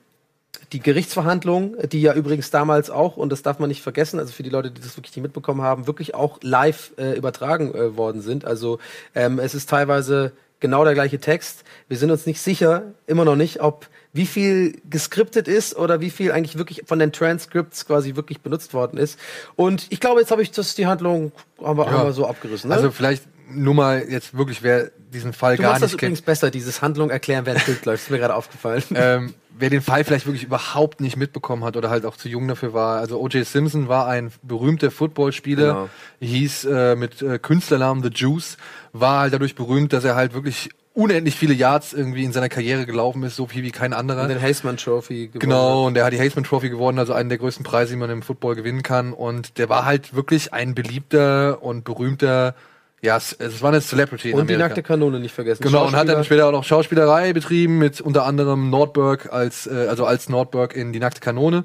[0.73, 4.43] die Gerichtsverhandlungen, die ja übrigens damals auch, und das darf man nicht vergessen, also für
[4.43, 8.21] die Leute, die das wirklich nicht mitbekommen haben, wirklich auch live äh, übertragen äh, worden
[8.23, 8.45] sind.
[8.45, 8.79] Also
[9.15, 11.65] ähm, es ist teilweise genau der gleiche Text.
[11.89, 16.11] Wir sind uns nicht sicher, immer noch nicht, ob wie viel geskriptet ist oder wie
[16.11, 19.19] viel eigentlich wirklich von den Transcripts quasi wirklich benutzt worden ist.
[19.57, 21.33] Und ich glaube, jetzt habe ich das die Handlung
[21.63, 21.91] haben wir, Ja.
[21.93, 22.69] haben wir so abgerissen.
[22.69, 22.77] Ne?
[22.77, 23.25] Also vielleicht
[23.55, 26.27] nur mal jetzt wirklich, wer diesen Fall du gar machst das nicht übrigens kennt.
[26.27, 28.05] besser, dieses Handlung erklären, während Bild läuft.
[28.05, 28.83] Ist mir gerade aufgefallen.
[28.95, 32.49] Ähm, wer den Fall vielleicht wirklich überhaupt nicht mitbekommen hat oder halt auch zu jung
[32.49, 32.99] dafür war.
[32.99, 33.47] Also O.J.
[33.47, 35.89] Simpson war ein berühmter Footballspieler, Genau.
[36.21, 38.57] hieß äh, mit äh, Künstlernamen The Juice,
[38.93, 42.85] war halt dadurch berühmt, dass er halt wirklich unendlich viele Yards irgendwie in seiner Karriere
[42.87, 44.23] gelaufen ist, so viel wie kein anderer.
[44.25, 47.29] Und den Haseman Trophy gewonnen Genau, und der hat die Heisman Trophy gewonnen, also einen
[47.31, 49.13] der größten Preise, die man im Football gewinnen kann.
[49.15, 52.55] Und der war halt wirklich ein beliebter und berühmter,
[53.03, 54.69] ja, es, es war eine Celebrity in Und die Amerika.
[54.69, 55.63] nackte Kanone nicht vergessen.
[55.63, 59.87] Genau, und hat dann später auch noch Schauspielerei betrieben mit unter anderem Nordberg als, äh,
[59.89, 61.65] also als Nordberg in die nackte Kanone.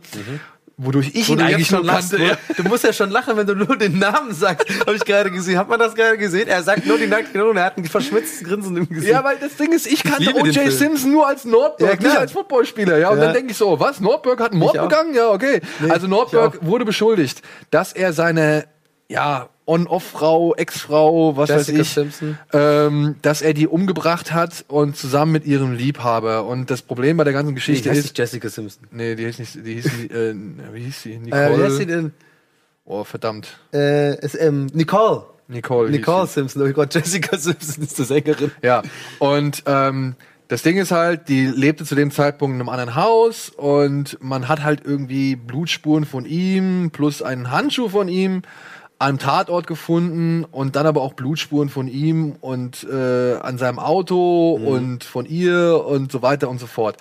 [0.80, 2.24] Wodurch ich Wo ihn eigentlich schon lachst, kannte.
[2.26, 2.38] Ja.
[2.56, 4.68] Du musst ja schon lachen, wenn du nur den Namen sagst.
[4.82, 5.58] Habe ich gerade gesehen.
[5.58, 6.48] Hat man das gerade gesehen?
[6.48, 7.62] Er sagt nur die nackte Kanone.
[7.62, 9.12] Er hat ein verschmitztes Grinsen im Gesicht.
[9.12, 10.72] Ja, weil das Ding ist, ich kannte O.J.
[10.72, 12.98] Simpson nur als Nordberg, Ja, nicht als Footballspieler.
[13.00, 13.26] Ja, und Ja.
[13.26, 14.00] dann denke ich so, was?
[14.00, 15.16] Nordberg hat einen Mord begangen?
[15.16, 15.62] Ja, okay.
[15.90, 18.66] also ich Nordberg wurde beschuldigt, dass er seine
[19.10, 22.38] ja, On-Off-Frau, Ex-Frau, was Jessica weiß ich, Simpson.
[22.53, 26.45] ähm, dass er die umgebracht hat und zusammen mit ihrem Liebhaber.
[26.45, 28.88] Und das Problem bei der ganzen Nee, Geschichte die heißt ist, nicht Jessica Simpson.
[28.91, 30.36] nee, die hieß nicht, die hieß, äh,
[30.74, 31.14] wie hieß sie?
[31.14, 31.58] Äh, Nicole.
[31.60, 32.12] wie heißt sie denn?
[32.86, 33.58] oh, verdammt.
[33.74, 35.24] Äh, ist, ähm, Nicole.
[35.49, 35.89] Nicole.
[35.89, 36.28] Nicole.
[36.28, 36.62] Simpson.
[36.62, 38.51] Oh Gott, Jessica Simpson ist die Sängerin.
[38.62, 38.84] Ja,
[39.20, 40.16] und ähm,
[40.49, 44.47] das Ding ist halt, die lebte zu dem Zeitpunkt in einem anderen Haus und man
[44.47, 48.43] hat halt irgendwie Blutspuren von ihm plus einen Handschuh von ihm
[49.00, 54.54] am Tatort gefunden und dann aber auch Blutspuren von ihm und äh, an seinem Auto
[54.54, 56.98] und von ihr und so weiter und so fort.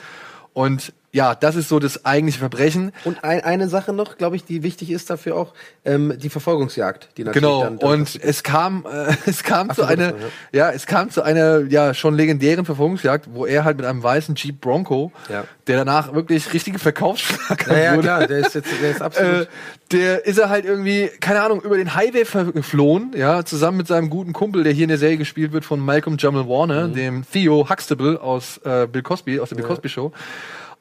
[0.53, 2.93] Und ja, das ist so das eigentliche Verbrechen.
[3.05, 5.55] Und ein, eine Sache noch, glaube ich, die wichtig ist dafür auch,
[5.87, 9.77] ähm, die Verfolgungsjagd, die natürlich Genau, dann, dann und es kam, äh, es kam zu
[9.77, 13.65] so, einer, das war, ja, es kam zu einer, ja, schon legendären Verfolgungsjagd, wo er
[13.65, 15.45] halt mit einem weißen Jeep Bronco, Ja.
[15.67, 19.43] der danach wirklich richtige Verkaufsschlager Ja, ja, wurde, klar, der ist jetzt, der ist absolut.
[19.43, 19.47] äh,
[19.93, 24.11] der ist er halt irgendwie, keine Ahnung, über den Highway geflohen, ja, zusammen mit seinem
[24.11, 26.49] guten Kumpel, der hier in der Serie gespielt wird von Malcolm Jamal Mhm.
[26.49, 30.13] Warner, dem Theo Huxtable aus äh, Bill Cosby, aus der Bill Cosby Show.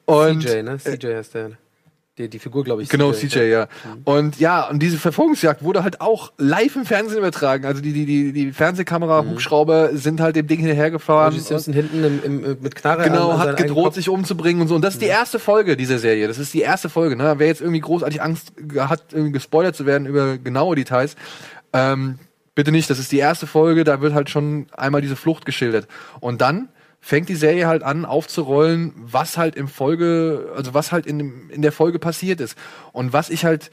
[0.06, 0.78] Und CJ, ne?
[0.78, 1.50] CJ heißt der.
[2.18, 2.88] Die, die Figur, glaube ich.
[2.88, 3.68] Genau, CJ, ja.
[4.04, 7.66] Und ja, und diese Verfolgungsjagd wurde halt auch live im Fernsehen übertragen.
[7.66, 11.34] Also die, die, die, die Fernsehkamera, Hubschrauber sind halt dem Ding hinterhergefahren.
[11.34, 11.44] O.J.
[11.44, 14.74] Simpson hinten im, im, mit Knarre Genau, an, hat gedroht, sich umzubringen und so.
[14.74, 16.26] Und das ist die erste Folge dieser Serie.
[16.26, 17.16] Das ist die erste Folge.
[17.16, 17.34] Ne?
[17.36, 21.16] Wer jetzt irgendwie großartig Angst hat, irgendwie gespoilert zu werden über genaue Details,
[21.74, 22.18] ähm,
[22.54, 22.88] bitte nicht.
[22.88, 23.84] Das ist die erste Folge.
[23.84, 25.86] Da wird halt schon einmal diese Flucht geschildert.
[26.20, 31.06] Und dann fängt die Serie halt an aufzurollen, was halt im Folge, also was halt
[31.06, 32.56] in, dem- in der Folge passiert ist.
[32.92, 33.70] Und was ich halt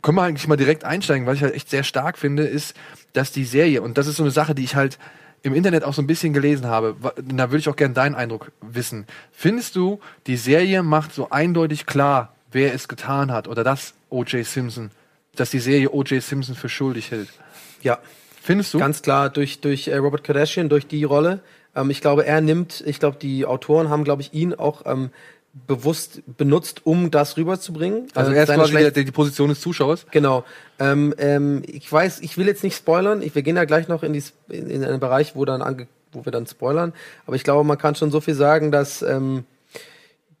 [0.00, 2.76] können wir eigentlich mal direkt einsteigen, was ich halt echt sehr stark finde, ist,
[3.14, 4.96] dass die Serie, und das ist so eine Sache, die ich halt
[5.42, 6.94] im Internet auch so ein bisschen gelesen habe,
[7.24, 9.06] da würde ich auch gerne deinen Eindruck wissen.
[9.32, 9.98] Findest du,
[10.28, 14.46] die Serie macht so eindeutig klar, wer es getan hat oder dass O.J.
[14.46, 14.90] Simpson,
[15.34, 16.22] dass die Serie O.J.
[16.22, 17.28] Simpson für schuldig hält?
[17.82, 17.98] Ja,
[18.40, 18.78] Findest du?
[18.78, 21.40] ganz klar durch, durch äh, Robert Kardashian, durch die Rolle.
[21.80, 25.10] Ähm, ich glaube, er nimmt, ich glaube, die Autoren haben, glaube ich, ihn auch ähm,
[25.66, 28.06] bewusst benutzt, um das rüberzubringen.
[28.14, 30.06] also Äh, er ist quasi schlecht- der, die Position des Zuschauers.
[30.10, 30.44] Genau.
[30.78, 33.22] Ähm, ähm, ich weiß, ich will jetzt nicht spoilern.
[33.22, 35.86] Ich, wir gehen ja gleich noch in, die, in, in einen Bereich, wo dann ange,
[36.12, 36.92] wo wir dann spoilern.
[37.26, 39.44] Aber ich glaube, man kann schon so viel sagen, dass ähm,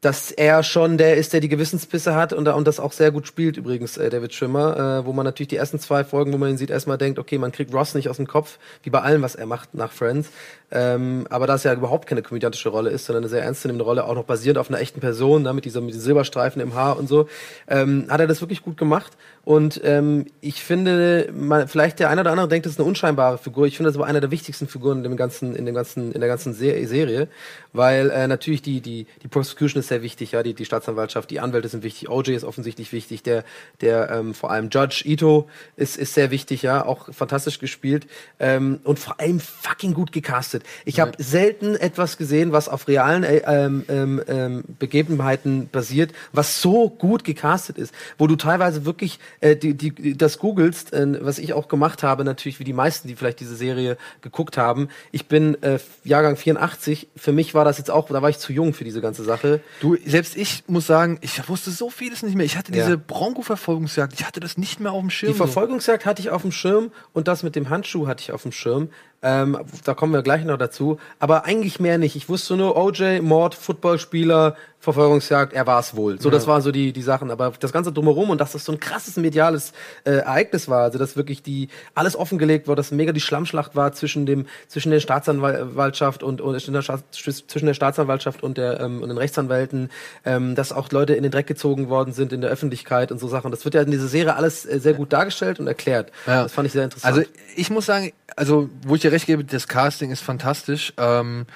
[0.00, 3.26] dass er schon der ist, der die Gewissenspisse hat und, und das auch sehr gut
[3.26, 6.50] spielt übrigens, äh, David Schwimmer, äh, wo man natürlich die ersten zwei Folgen, wo man
[6.50, 9.22] ihn sieht, erstmal denkt, okay, man kriegt Ross nicht aus dem Kopf, wie bei allem,
[9.22, 10.30] was er macht nach Friends.
[10.70, 14.04] Ähm, aber da es ja überhaupt keine komödiantische Rolle ist, sondern eine sehr ernstzunehmende Rolle,
[14.04, 16.98] auch noch basierend auf einer echten Person, ne, mit, dieser, mit diesen Silberstreifen im Haar
[16.98, 17.26] und so,
[17.68, 19.16] ähm, hat er das wirklich gut gemacht.
[19.44, 23.38] Und ähm, ich finde, man, vielleicht der eine oder andere denkt, das ist eine unscheinbare
[23.38, 23.66] Figur.
[23.66, 26.20] Ich finde das aber eine der wichtigsten Figuren in dem ganzen, in dem ganzen, in
[26.20, 27.28] der ganzen Se Serie,
[27.72, 31.40] weil äh, natürlich die die die Prosecution ist sehr wichtig, ja, die die Staatsanwaltschaft, die
[31.40, 33.44] Anwälte sind wichtig, OJ ist offensichtlich wichtig, der
[33.80, 38.06] der ähm, vor allem Judge Ito ist ist sehr wichtig, ja, auch fantastisch gespielt
[38.38, 40.62] ähm, und vor allem fucking gut gecastet.
[40.84, 46.60] Ich habe selten etwas gesehen, was auf realen äh, ähm, ähm, ähm, Begebenheiten basiert, was
[46.60, 51.38] so gut gecastet ist, wo du teilweise wirklich äh, die, die, das googelst, äh, was
[51.38, 54.88] ich auch gemacht habe, natürlich wie die meisten, die vielleicht diese Serie geguckt haben.
[55.12, 58.52] Ich bin äh, Jahrgang 84, für mich war das jetzt auch, da war ich zu
[58.52, 59.60] jung für diese ganze Sache.
[59.80, 62.44] Du, selbst ich muss sagen, ich wusste so vieles nicht mehr.
[62.46, 62.84] Ich hatte Ja.
[62.84, 65.32] diese Bronco-Verfolgungsjagd, ich hatte das nicht mehr auf dem Schirm.
[65.32, 68.42] Die Verfolgungsjagd hatte ich auf dem Schirm und das mit dem Handschuh hatte ich auf
[68.42, 68.90] dem Schirm.
[69.22, 70.98] Ähm, da kommen wir gleich noch dazu.
[71.18, 72.14] Aber eigentlich mehr nicht.
[72.16, 76.20] Ich wusste nur, OJ, Mord, Footballspieler, Verfolgungsjagd, er war es wohl.
[76.20, 77.32] So, das waren so die, die Sachen.
[77.32, 79.72] Aber das Ganze drumherum und dass das so ein krasses mediales
[80.04, 83.92] äh, Ereignis war, also dass wirklich die alles offengelegt war, dass mega die Schlammschlacht war
[83.92, 89.18] zwischen dem, zwischen der Staatsanwaltschaft und, und zwischen der Staatsanwaltschaft und der ähm, und den
[89.18, 89.90] Rechtsanwälten,
[90.24, 93.26] ähm, dass auch Leute in den Dreck gezogen worden sind in der Öffentlichkeit und so
[93.26, 93.50] Sachen.
[93.50, 96.12] Das wird ja in dieser Serie alles äh, sehr gut dargestellt und erklärt.
[96.28, 96.44] Ja.
[96.44, 97.16] Das fand ich sehr interessant.
[97.16, 100.92] Also ich muss sagen, also wo ich dir recht gebe, das Casting ist fantastisch.
[100.98, 101.46] Ähm,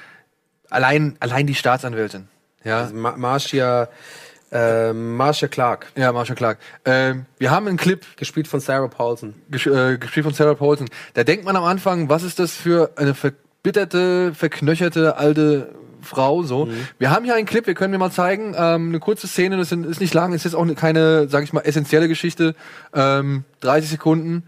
[0.70, 2.28] allein, allein die Staatsanwältin.
[2.64, 3.88] Ja, Also Ma Marcia,
[4.52, 6.58] äh, Marcia Clark, ja, Marsha Clark.
[6.84, 9.34] Ähm, wir haben einen Clip gespielt von Sarah Paulson.
[9.50, 10.88] gesch äh, gespielt von Sarah Paulson.
[11.14, 16.68] Da denkt man am Anfang, was ist das für eine verbitterte, verknöcherte alte Frau so.
[16.98, 19.70] Wir haben hier einen Clip, wir können mir mal zeigen, ähm, eine kurze Szene, das
[19.70, 22.54] ist nicht lang, ist jetzt auch ne- keine, sag ich mal, essentielle Geschichte,
[22.92, 24.42] ähm, 30 Sekunden,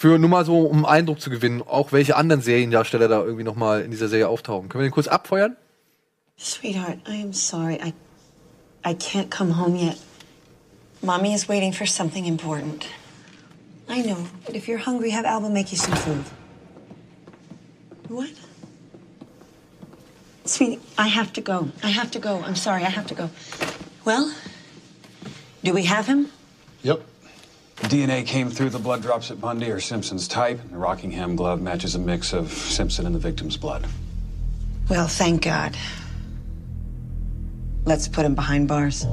[0.00, 3.82] für nur mal so, um Eindruck zu gewinnen, auch welche anderen Seriendarsteller da irgendwie nochmal
[3.82, 4.70] in dieser Serie auftauchen.
[4.70, 5.58] Können wir den kurz abfeuern?
[6.38, 7.74] Sweetheart, I am sorry.
[7.74, 7.92] I
[8.82, 9.98] I can't come home yet.
[11.02, 12.86] Mommy is waiting for something important.
[13.90, 16.24] I know, but if you're hungry, have Alba make you some food.
[18.08, 18.30] What?
[20.46, 21.68] Sweetie, I have to go.
[21.82, 22.42] I have to go.
[22.42, 23.28] I'm sorry, I have to go.
[24.06, 24.32] Well,
[25.62, 26.30] do we have him?
[26.84, 27.02] Yep.
[27.90, 31.60] DNA came through the blood drops at Bundy are Simpson's type, and the Rockingham glove
[31.60, 33.84] matches a mix of Simpson and the victim's blood.
[34.88, 35.76] Well, thank God.
[37.84, 39.04] Let's put him behind bars.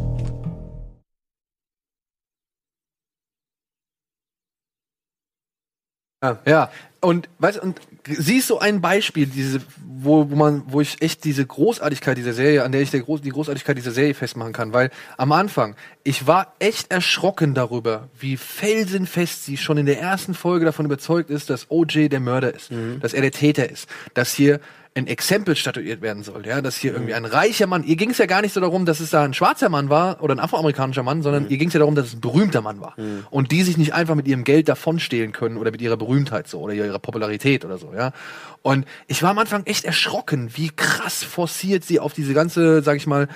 [6.46, 10.82] Ja, und weißt du, und sie ist so ein Beispiel, diese, wo, wo man, wo
[10.82, 14.16] ich echt diese Großartigkeit dieser Serie, an der ich der Groß, die Großartigkeit dieser Serie
[14.16, 19.86] festmachen kann, weil am Anfang, ich war echt erschrocken darüber, wie felsenfest sie schon in
[19.86, 23.70] der ersten Folge davon überzeugt ist, dass OJ der Mörder ist, dass er der Täter
[23.70, 24.60] ist, dass hier
[24.98, 28.18] ein Exempel statuiert werden soll, ja, dass hier irgendwie ein reicher Mann, ihr ging es
[28.18, 31.04] ja gar nicht so darum, dass es da ein schwarzer Mann war oder ein afroamerikanischer
[31.04, 32.96] Mann, sondern ihr ging es ja darum, dass es ein berühmter Mann war.
[33.30, 36.60] Und die sich nicht einfach mit ihrem Geld davonstehlen können oder mit ihrer Berühmtheit so
[36.60, 38.12] oder ihrer Popularität oder so, ja.
[38.62, 42.98] Und ich war am Anfang echt erschrocken, wie krass forciert sie auf diese ganze, sag
[42.98, 43.28] ich mal,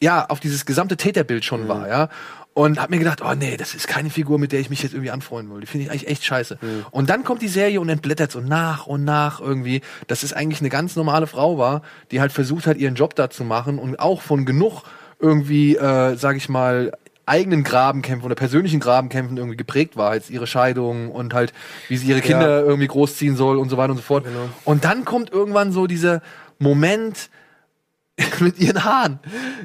[0.00, 2.08] ja, auf dieses gesamte Täterbild schon war, ja.
[2.54, 4.92] Und hab mir gedacht, oh nee, das ist keine Figur, mit der ich mich jetzt
[4.92, 5.60] irgendwie anfreunden will.
[5.60, 6.58] Die finde ich eigentlich echt scheiße.
[6.92, 10.60] Und dann kommt die Serie und entblättert so nach und nach irgendwie, dass es eigentlich
[10.60, 11.82] eine ganz normale Frau war,
[12.12, 14.82] die halt versucht hat, ihren Job da zu machen und auch von genug
[15.18, 16.92] irgendwie, äh, sag ich mal,
[17.26, 21.52] eigenen Grabenkämpfen oder persönlichen Grabenkämpfen irgendwie geprägt war, als ihre Scheidung und halt,
[21.88, 24.26] wie sie ihre Kinder irgendwie großziehen soll und so weiter und so fort.
[24.64, 26.22] Und dann kommt irgendwann so dieser
[26.58, 27.30] Moment,
[28.40, 29.18] mit ihren Haaren.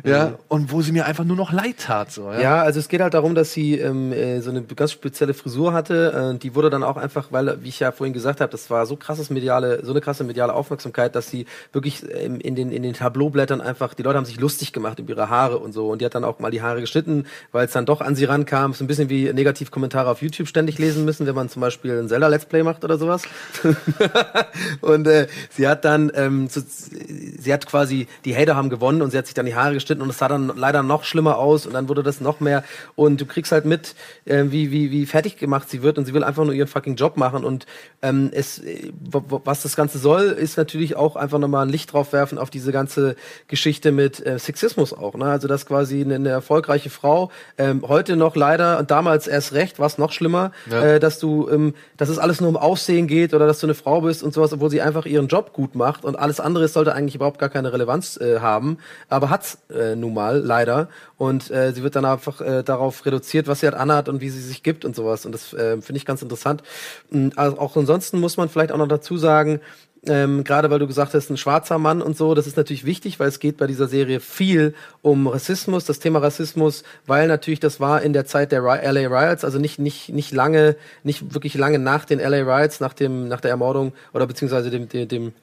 [0.03, 2.11] Ja, und wo sie mir einfach nur noch leid tat.
[2.11, 2.41] So, ja.
[2.41, 5.71] Ja, also es geht halt darum, dass sie ähm, äh, so eine ganz spezielle Frisur
[5.71, 6.33] hatte.
[6.33, 8.87] Äh, die wurde dann auch einfach, weil, wie ich ja vorhin gesagt habe, das war
[8.87, 12.81] so krasses mediale, so eine krasse mediale Aufmerksamkeit, dass sie wirklich ähm, in den in
[12.81, 15.89] den Tableaublättern einfach, die Leute haben sich lustig gemacht über ihre Haare und so.
[15.89, 18.25] Und die hat dann auch mal die Haare geschnitten, weil es dann doch an sie
[18.25, 18.73] rankam.
[18.73, 22.07] So ein bisschen wie Negativkommentare auf YouTube ständig lesen müssen, wenn man zum Beispiel ein
[22.07, 23.23] Zelda Let's Play macht oder sowas.
[24.81, 29.11] und äh, sie hat dann, ähm, so, sie hat quasi, die Hater haben gewonnen und
[29.11, 31.65] sie hat sich dann die Haare geschnitten und es sah dann leider noch schlimmer aus
[31.67, 32.63] und dann wurde das noch mehr
[32.95, 36.13] und du kriegst halt mit, äh, wie, wie, wie fertig gemacht sie wird und sie
[36.13, 37.65] will einfach nur ihren fucking Job machen und
[38.01, 42.13] ähm, es, äh, was das Ganze soll, ist natürlich auch einfach nochmal ein Licht drauf
[42.13, 43.15] werfen auf diese ganze
[43.47, 45.25] Geschichte mit äh, Sexismus auch, ne?
[45.25, 49.79] also dass quasi eine, eine erfolgreiche Frau ähm, heute noch leider und damals erst recht,
[49.79, 50.81] war es noch schlimmer, Ja.
[50.83, 53.73] äh, dass du, ähm, dass es alles nur um Aussehen geht oder dass du eine
[53.73, 56.93] Frau bist und sowas, obwohl sie einfach ihren Job gut macht und alles andere sollte
[56.93, 58.77] eigentlich überhaupt gar keine Relevanz äh, haben,
[59.09, 60.89] aber hat's äh, nun mal leider.
[61.17, 64.29] Und äh, sie wird dann einfach äh, darauf reduziert, was sie halt anhat und wie
[64.29, 65.25] sie sich gibt und sowas.
[65.25, 66.63] Und das äh, finde ich ganz interessant.
[67.11, 69.59] Und also auch ansonsten muss man vielleicht auch noch dazu sagen,
[70.07, 73.19] ähm, gerade weil du gesagt hast, ein schwarzer Mann und so, das ist natürlich wichtig,
[73.19, 77.79] weil es geht bei dieser Serie viel um Rassismus, das Thema Rassismus, weil natürlich das
[77.81, 81.55] war in der Zeit der Ri- LA Riots, also nicht nicht nicht lange, nicht wirklich
[81.55, 85.33] lange nach den LA Riots, nach dem nach der Ermordung oder beziehungsweise dem dem, dem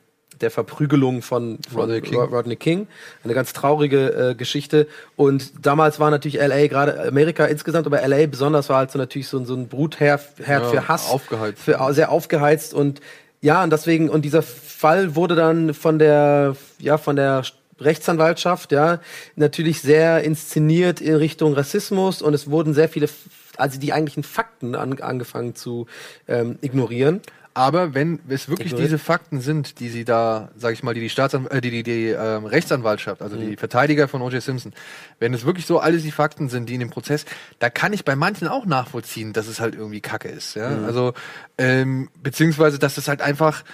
[0.41, 2.15] der Verprügelung von, Rodney King.
[2.19, 2.87] Ro- Rodney King.
[3.25, 4.87] Eine ganz traurige äh, Geschichte.
[5.17, 9.29] Und damals war natürlich LA, gerade Amerika insgesamt, aber LA besonders war halt so natürlich
[9.29, 11.11] so, ein- so ein Brutherd Herd Ja, für Hass.
[11.11, 11.59] aufgeheizt.
[11.63, 13.01] Für, sehr aufgeheizt und
[13.43, 17.43] ja, und deswegen, und dieser Fall wurde dann von der, ja, von der
[17.81, 19.01] Rechtsanwaltschaft, ja,
[19.37, 23.09] natürlich sehr inszeniert in Richtung Rassismus und es wurden sehr viele,
[23.57, 25.87] also die eigentlichen Fakten an, angefangen zu
[26.29, 27.21] ähm, ignorieren.
[27.57, 31.09] Aber wenn es wirklich diese Fakten sind, die sie da, sag ich mal, die die
[31.09, 33.41] Staatsan äh, die die, die ähm, Rechtsanwaltschaft, also Mhm.
[33.51, 34.43] die Verteidiger von O.J.
[34.43, 34.75] Simpson,
[35.21, 37.25] wenn es wirklich so alles die Fakten sind, die in dem Prozess,
[37.59, 40.69] da kann ich bei manchen auch nachvollziehen, dass es halt irgendwie Kacke ist, ja.
[40.69, 40.85] Mhm.
[40.85, 41.15] Also
[41.57, 43.65] ähm, beziehungsweise, dass es halt einfach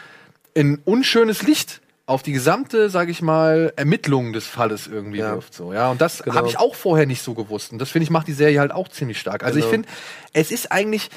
[0.56, 5.34] ein unschönes Licht auf die gesamte, sag ich mal, Ermittlung des Falles irgendwie Ja.
[5.34, 5.90] wirft, so ja.
[5.90, 6.36] Und das Genau.
[6.36, 7.72] habe ich auch vorher nicht so gewusst.
[7.72, 9.42] Und das finde ich macht die Serie halt auch ziemlich stark.
[9.42, 9.72] Also ich Genau.
[9.72, 9.88] finde,
[10.34, 11.10] es ist eigentlich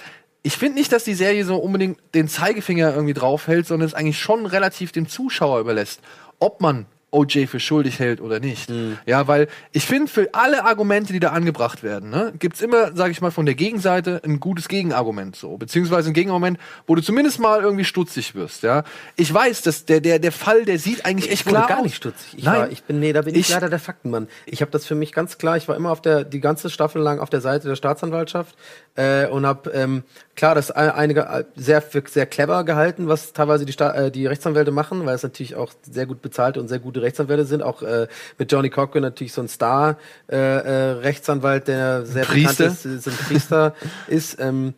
[0.46, 4.20] ich finde nicht, dass die Serie so unbedingt den Zeigefinger irgendwie draufhält, sondern es eigentlich
[4.20, 6.02] schon relativ dem Zuschauer überlässt,
[6.39, 8.70] ob man OJ für schuldig hält oder nicht.
[8.70, 8.98] Mhm.
[9.06, 13.12] Ja, weil ich finde, für alle Argumente, die da angebracht werden, ne, gibt's immer, sage
[13.12, 17.39] ich mal, von der Gegenseite ein gutes Gegenargument so, beziehungsweise ein Gegenargument, wo du zumindest
[17.39, 18.64] mal irgendwie stutzig wirst.
[18.64, 18.84] Ja,
[19.16, 21.84] ich weiß, dass der der der Fall, der sieht eigentlich echt Ich wurde klar gar
[21.84, 22.34] nicht stutzig.
[22.38, 24.28] Ich, Nein, war, ich bin, nee, da bin ich, Ich- leider der Faktenmann.
[24.46, 25.56] Ich habe das für mich ganz klar.
[25.56, 28.58] Ich war immer auf der, die ganze Staffel lang auf der Seite der Staatsanwaltschaft
[28.96, 30.04] äh, und habe ähm,
[30.36, 34.26] klar, das ein- einige äh, sehr sehr clever gehalten, was teilweise die, Sta äh, die
[34.28, 37.62] Rechtsanwälte machen, weil es natürlich auch sehr gut bezahlte und sehr gute Rechtsanwälte sind.
[37.64, 38.08] Auch äh,
[38.38, 39.98] mit Johnny Cochran natürlich so ein Star
[40.30, 42.66] äh, äh, Rechtsanwalt, der sehr Priester.
[42.70, 43.74] bekannt ist, so ein Priester
[44.08, 44.40] ist.
[44.40, 44.74] Ähm,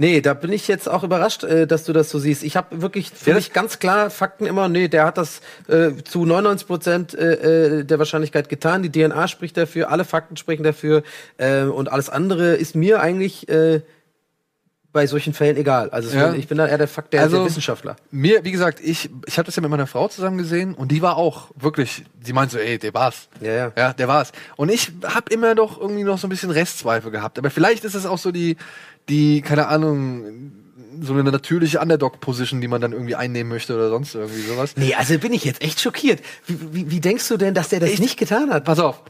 [0.00, 2.44] Nee, da bin ich jetzt auch überrascht, äh, dass du das so siehst.
[2.44, 5.90] Ich habe wirklich für Ja, mich ganz klar Fakten immer, nee, der hat das äh,
[6.04, 8.84] zu 99 Prozent äh, äh, der Wahrscheinlichkeit getan.
[8.84, 11.02] Die DNA spricht dafür, alle Fakten sprechen dafür
[11.38, 13.80] äh, und alles andere ist mir eigentlich äh,
[14.92, 15.90] bei solchen Fällen egal.
[15.90, 16.32] Also Ja.
[16.32, 17.96] ich bin da eher der Fakt der, Also- der Wissenschaftler.
[18.10, 21.02] Mir, wie gesagt, ich, ich habe das ja mit meiner Frau zusammen gesehen und die
[21.02, 23.28] war auch wirklich, die meinte so, ey, der war's.
[23.40, 23.72] Ja, ja.
[23.76, 24.32] Ja, der war's.
[24.56, 27.38] Und ich habe immer doch irgendwie noch so ein bisschen Restzweifel gehabt.
[27.38, 28.56] Aber vielleicht ist es auch so die,
[29.10, 30.52] die, keine Ahnung,
[31.00, 34.72] so eine natürliche Underdog-Position, die man dann irgendwie einnehmen möchte oder sonst irgendwie sowas.
[34.76, 36.20] Nee, also bin ich jetzt echt schockiert.
[36.46, 38.64] Wie, wie, wie denkst du denn, dass der das Ich- nicht getan hat?
[38.64, 39.02] Pass auf.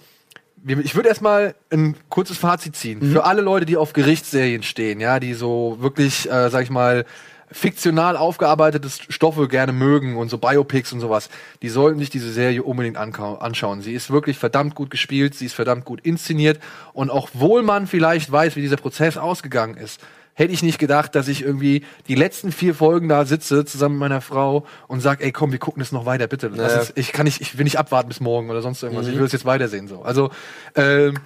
[0.67, 2.99] Ich würde erstmal ein kurzes Fazit ziehen.
[3.01, 3.13] Mhm.
[3.13, 7.05] Für alle Leute, die auf Gerichtsserien stehen, ja, die so wirklich, äh, sag ich mal,
[7.51, 11.31] fiktional aufgearbeitete Stoffe gerne mögen und so Biopics und sowas,
[11.63, 13.81] die sollten sich diese Serie unbedingt anschauen.
[13.81, 16.61] Sie ist wirklich verdammt gut gespielt, sie ist verdammt gut inszeniert
[16.93, 20.01] und auch wohl man vielleicht weiß, wie dieser Prozess ausgegangen ist,
[20.39, 24.01] hätte ich nicht gedacht, dass ich irgendwie die letzten vier Folgen da sitze zusammen mit
[24.09, 26.49] meiner Frau und sag, ey komm, wir gucken es noch weiter, bitte.
[26.55, 26.81] Lass Ja.
[26.81, 29.09] uns, ich kann nicht, ich will nicht abwarten bis morgen oder sonst irgendwas.
[29.09, 30.03] Ich will es jetzt weitersehen so.
[30.03, 30.31] Also
[30.77, 31.19] ähm,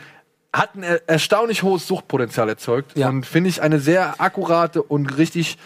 [0.52, 3.08] hat ein er erstaunlich hohes Suchtpotenzial erzeugt Ja.
[3.10, 5.58] und finde ich eine sehr akkurate und richtig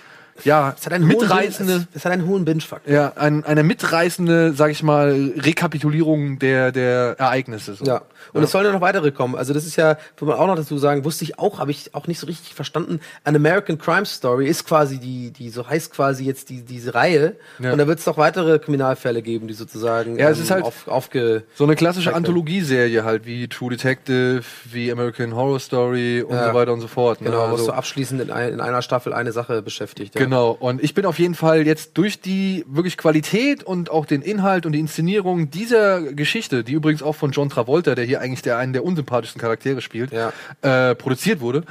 [0.45, 2.93] ja Es hat einen hohen mitreißende Bin- es hat einen hohen Binge-Faktor.
[2.93, 7.75] ja, ein, eine mitreißende, sag ich mal, Rekapitulierung der, der Ereignisse.
[7.75, 7.85] So.
[7.85, 8.03] Ja.
[8.33, 9.37] Und es sollen ja noch weitere kommen.
[9.37, 11.95] Also das ist ja, muss man auch noch dazu sagen, wusste ich auch, habe ich
[11.95, 13.01] auch nicht so richtig verstanden.
[13.25, 17.37] An American Crime Story ist quasi die, die so heißt quasi jetzt die, diese Reihe.
[17.59, 17.73] Ja.
[17.73, 20.89] Und da wird es noch weitere Kriminalfälle geben, die sozusagen Ja, es ist halt- auf,
[20.89, 21.45] aufge.
[21.55, 22.15] So eine klassische.
[22.15, 26.49] Anthologieserie halt, wie True Detective, wie American Horror Story und Ja.
[26.49, 27.21] so weiter und so fort.
[27.21, 27.31] ne?
[27.31, 30.15] Genau, was Also- so abschließend in, ein, in einer Staffel eine Sache beschäftigt.
[30.15, 30.21] Ja.
[30.27, 34.23] Genau, und ich bin auf jeden Fall jetzt durch die wirklich Qualität und auch den
[34.23, 38.43] Inhalt und die Inszenierung dieser Geschichte, die übrigens auch von John Travolta, der hier eigentlich
[38.43, 40.33] der einen der unsympathischsten Charaktere spielt, Ja.
[40.63, 41.63] äh, produziert wurde,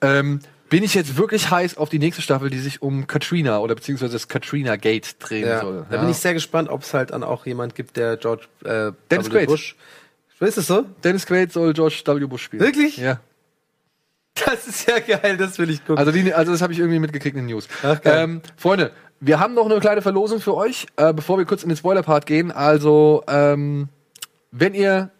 [0.00, 0.40] ähm,
[0.70, 4.14] bin ich jetzt wirklich heiß auf die nächste Staffel, die sich um Katrina oder beziehungsweise
[4.14, 5.60] das Katrina Gate drehen Ja.
[5.60, 5.84] soll.
[5.90, 8.92] Da bin ich sehr gespannt, ob es halt dann auch jemand gibt, der George äh,
[9.10, 9.30] Dennis W.
[9.30, 9.48] Quaid.
[9.48, 9.76] Bush.
[10.40, 10.86] Ist es so?
[11.04, 12.24] Dennis Quaid soll George W.
[12.26, 12.62] Bush spielen.
[12.62, 12.96] Wirklich?
[12.96, 13.20] Ja.
[14.46, 15.98] Das ist ja geil, das will ich gucken.
[15.98, 17.68] Also, die, also das habe ich irgendwie mitgekriegt in den News.
[17.82, 18.24] Ach, geil.
[18.24, 21.68] ähm, Freunde, wir haben noch eine kleine Verlosung für euch, äh, bevor wir kurz in
[21.68, 22.50] den Spoiler-Part gehen.
[22.52, 23.88] Also, ähm,
[24.52, 25.10] wenn ihr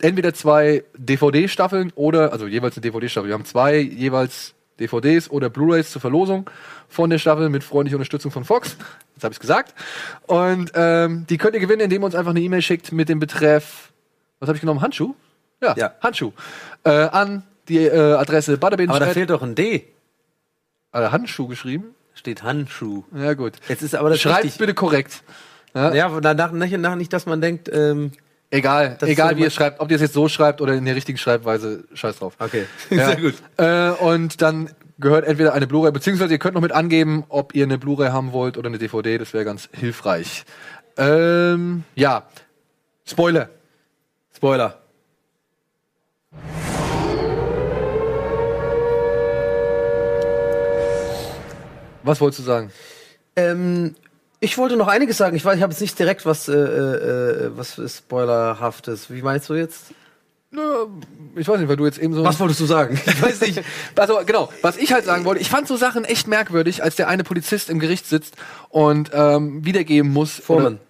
[0.00, 5.90] entweder zwei DVD-Staffeln oder, also jeweils eine DVD-Staffel, wir haben zwei jeweils DVDs oder Blu-rays
[5.90, 6.48] zur Verlosung
[6.88, 8.76] von der Staffel mit freundlicher Unterstützung von Fox.
[9.14, 9.74] Jetzt habe ich gesagt.
[10.26, 13.18] Und ähm, die könnt ihr gewinnen, indem ihr uns einfach eine E-Mail schickt mit dem
[13.18, 13.90] Betreff,
[14.38, 15.14] was habe ich genommen, Handschuh?
[15.60, 15.92] Ja, Ja.
[16.00, 16.30] Handschuh.
[16.84, 18.90] Äh, an die äh, Adresse Butterbin.
[18.90, 19.84] aber da fehlt doch ein D.
[20.92, 21.94] äh, Handschuh geschrieben.
[22.14, 23.04] Steht Handschuh.
[23.14, 23.54] Ja, gut.
[23.68, 24.58] Jetzt ist aber das Schreibt richtig.
[24.58, 25.22] bitte korrekt.
[25.74, 25.94] Ja?
[25.94, 28.12] Ja, danach nicht, nach nicht, dass man denkt, ähm,
[28.50, 31.18] Egal, egal wie ihr schreibt, ob ihr es jetzt so schreibt oder in der richtigen
[31.18, 32.34] Schreibweise, scheiß drauf.
[32.38, 32.64] okay.
[32.90, 33.06] Ja.
[33.08, 33.34] Sehr gut.
[33.58, 37.64] Äh, und dann gehört entweder eine Blu-ray, beziehungsweise ihr könnt noch mit angeben, ob ihr
[37.64, 40.44] eine Blu-ray haben wollt oder eine DVD, das wäre ganz hilfreich.
[40.96, 42.24] Ähm, ja,
[43.08, 43.48] Spoiler.
[44.34, 44.82] Spoiler.
[52.08, 52.72] Was wolltest du sagen?
[53.36, 53.94] Ähm,
[54.40, 55.36] ich wollte noch einiges sagen.
[55.36, 59.10] Ich weiß, ich habe jetzt nicht direkt was, äh, äh, was Spoilerhaftes.
[59.10, 59.86] Wie meinst du jetzt?
[61.36, 62.24] Ich weiß nicht, weil du jetzt eben so.
[62.24, 62.98] Was wolltest du sagen?
[63.06, 63.62] Ich weiß nicht.
[63.94, 67.08] Also genau, was ich halt sagen wollte, ich fand so Sachen echt merkwürdig, als der
[67.08, 68.34] eine Polizist im Gericht sitzt
[68.70, 70.32] und ähm, wiedergeben muss.
[70.32, 70.80] Foreman.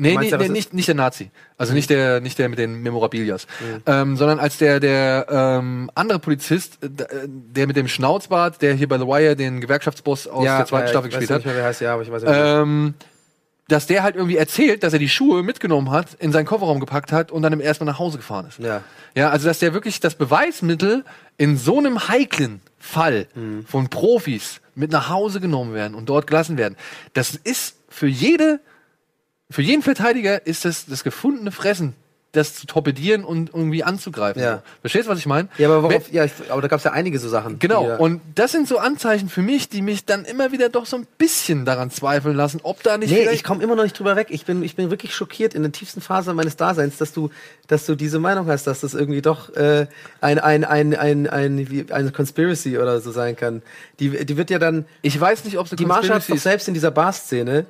[0.00, 1.30] Nee, nee, ja, nee nicht, nicht der Nazi.
[1.56, 3.46] Also nicht der, nicht der mit den Memorabilias.
[3.60, 3.82] Mhm.
[3.84, 6.88] Ähm, sondern als der, der ähm, andere Polizist, äh,
[7.26, 10.88] der mit dem Schnauzbart, der hier bei The Wire den Gewerkschaftsboss aus der zweiten ja,
[10.90, 11.44] Staffel ich weiß gespielt nicht hat.
[11.46, 12.32] mehr, wer heißt, ja, aber ich weiß nicht.
[12.32, 12.94] Ähm,
[13.66, 17.12] dass der halt irgendwie erzählt, dass er die Schuhe mitgenommen hat, in seinen Kofferraum gepackt
[17.12, 18.58] hat und dann im ersten Mal nach Hause gefahren ist.
[18.60, 18.82] Ja.
[19.14, 21.04] Ja, also dass der wirklich das Beweismittel
[21.36, 23.66] in so einem heiklen Fall Mhm.
[23.66, 26.76] von Profis mit nach Hause genommen werden und dort gelassen werden.
[27.12, 28.60] Das ist für jede,
[29.50, 31.94] für jeden Verteidiger ist das das gefundene Fressen,
[32.32, 34.42] das zu torpedieren und irgendwie anzugreifen.
[34.42, 34.62] Ja.
[34.82, 35.48] Verstehst du, was ich meine?
[35.56, 37.58] ja, aber Wenn- worauf, ja, ich, aber da gab es ja einige so Sachen.
[37.58, 40.96] Genau, und das sind so Anzeichen für mich, die mich dann immer wieder doch so
[40.98, 44.14] ein bisschen daran zweifeln lassen, ob da nicht Nee, ich komme immer noch nicht drüber
[44.14, 44.26] weg.
[44.28, 47.30] Ich bin, ich bin wirklich schockiert in der tiefsten Phase meines Daseins, dass du,
[47.66, 49.86] dass du diese Meinung hast, dass das irgendwie doch äh,
[50.20, 53.62] ein, ein, ein, ein, ein, wie, eine Conspiracy oder so sein kann.
[54.00, 56.36] Die, die wird ja dann, ich weiß nicht, ob es eine die Marsha Conspiracy doch
[56.36, 56.42] ist.
[56.42, 57.64] selbst in dieser Bar-Szene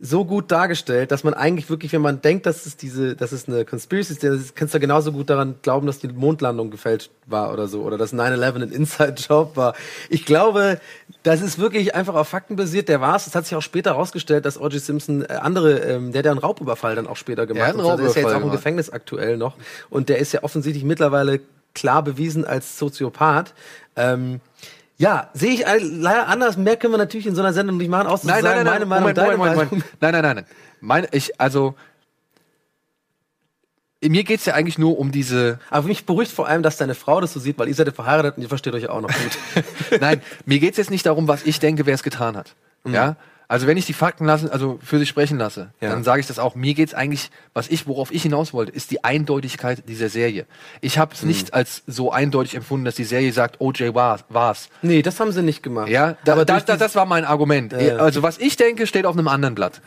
[0.00, 3.48] so gut dargestellt, dass man eigentlich wirklich, wenn man denkt, dass es diese, dass es
[3.48, 7.52] eine Conspiracy ist, dann kannst du genauso gut daran glauben, dass die Mondlandung gefälscht war
[7.52, 9.74] oder so, oder dass 9-11 ein Inside-Job war.
[10.08, 10.80] Ich glaube,
[11.24, 12.88] das ist wirklich einfach auf Fakten basiert.
[12.88, 13.26] Der war's.
[13.26, 14.80] Es hat sich auch später herausgestellt, dass O.J.
[14.80, 17.66] Simpson äh, andere, ähm, der hat ja einen Raubüberfall dann auch später gemacht.
[17.66, 17.96] hat einen und so.
[17.96, 18.52] Der ist ja jetzt Raubüberfall auch im.
[18.52, 19.56] Gefängnis aktuell noch.
[19.90, 21.40] Und der ist ja offensichtlich mittlerweile
[21.74, 23.52] klar bewiesen als Soziopath.
[23.96, 24.40] Ähm,
[24.98, 26.56] ja, sehe ich leider anders.
[26.56, 28.80] Mehr können wir natürlich in so einer Sendung nicht machen, außer Nein, zu sagen, nein,
[28.80, 29.70] nein, meine nein, Meinung, Moment, deine Moment, Meinung.
[29.70, 30.00] Moment.
[30.00, 30.46] Nein, nein, nein, nein.
[30.80, 31.76] Meine, ich, also,
[34.02, 35.60] mir geht's ja eigentlich nur um diese.
[35.70, 37.92] Aber mich beruhigt vor allem, dass deine Frau das so sieht, weil ihr seid ja
[37.92, 40.00] verheiratet und ihr versteht euch auch noch gut.
[40.00, 42.54] Nein, mir geht's jetzt nicht darum, was ich denke, wer es getan hat.
[42.84, 43.16] Ja.
[43.50, 45.88] Also wenn ich die Fakten lassen, also für sich sprechen lasse, Ja.
[45.88, 46.54] dann sage ich das auch.
[46.54, 50.44] Mir geht's eigentlich, was ich, worauf ich hinaus wollte, ist die Eindeutigkeit dieser Serie.
[50.82, 54.68] Ich habe es nicht als so eindeutig empfunden, dass die Serie sagt, OJ war, war's.
[54.82, 55.88] nee, das haben sie nicht gemacht.
[55.88, 57.72] Ja, da, aber da, da, das war mein Argument.
[57.72, 57.96] Ja, ja.
[57.96, 59.80] Also was ich denke, steht auf einem anderen Blatt.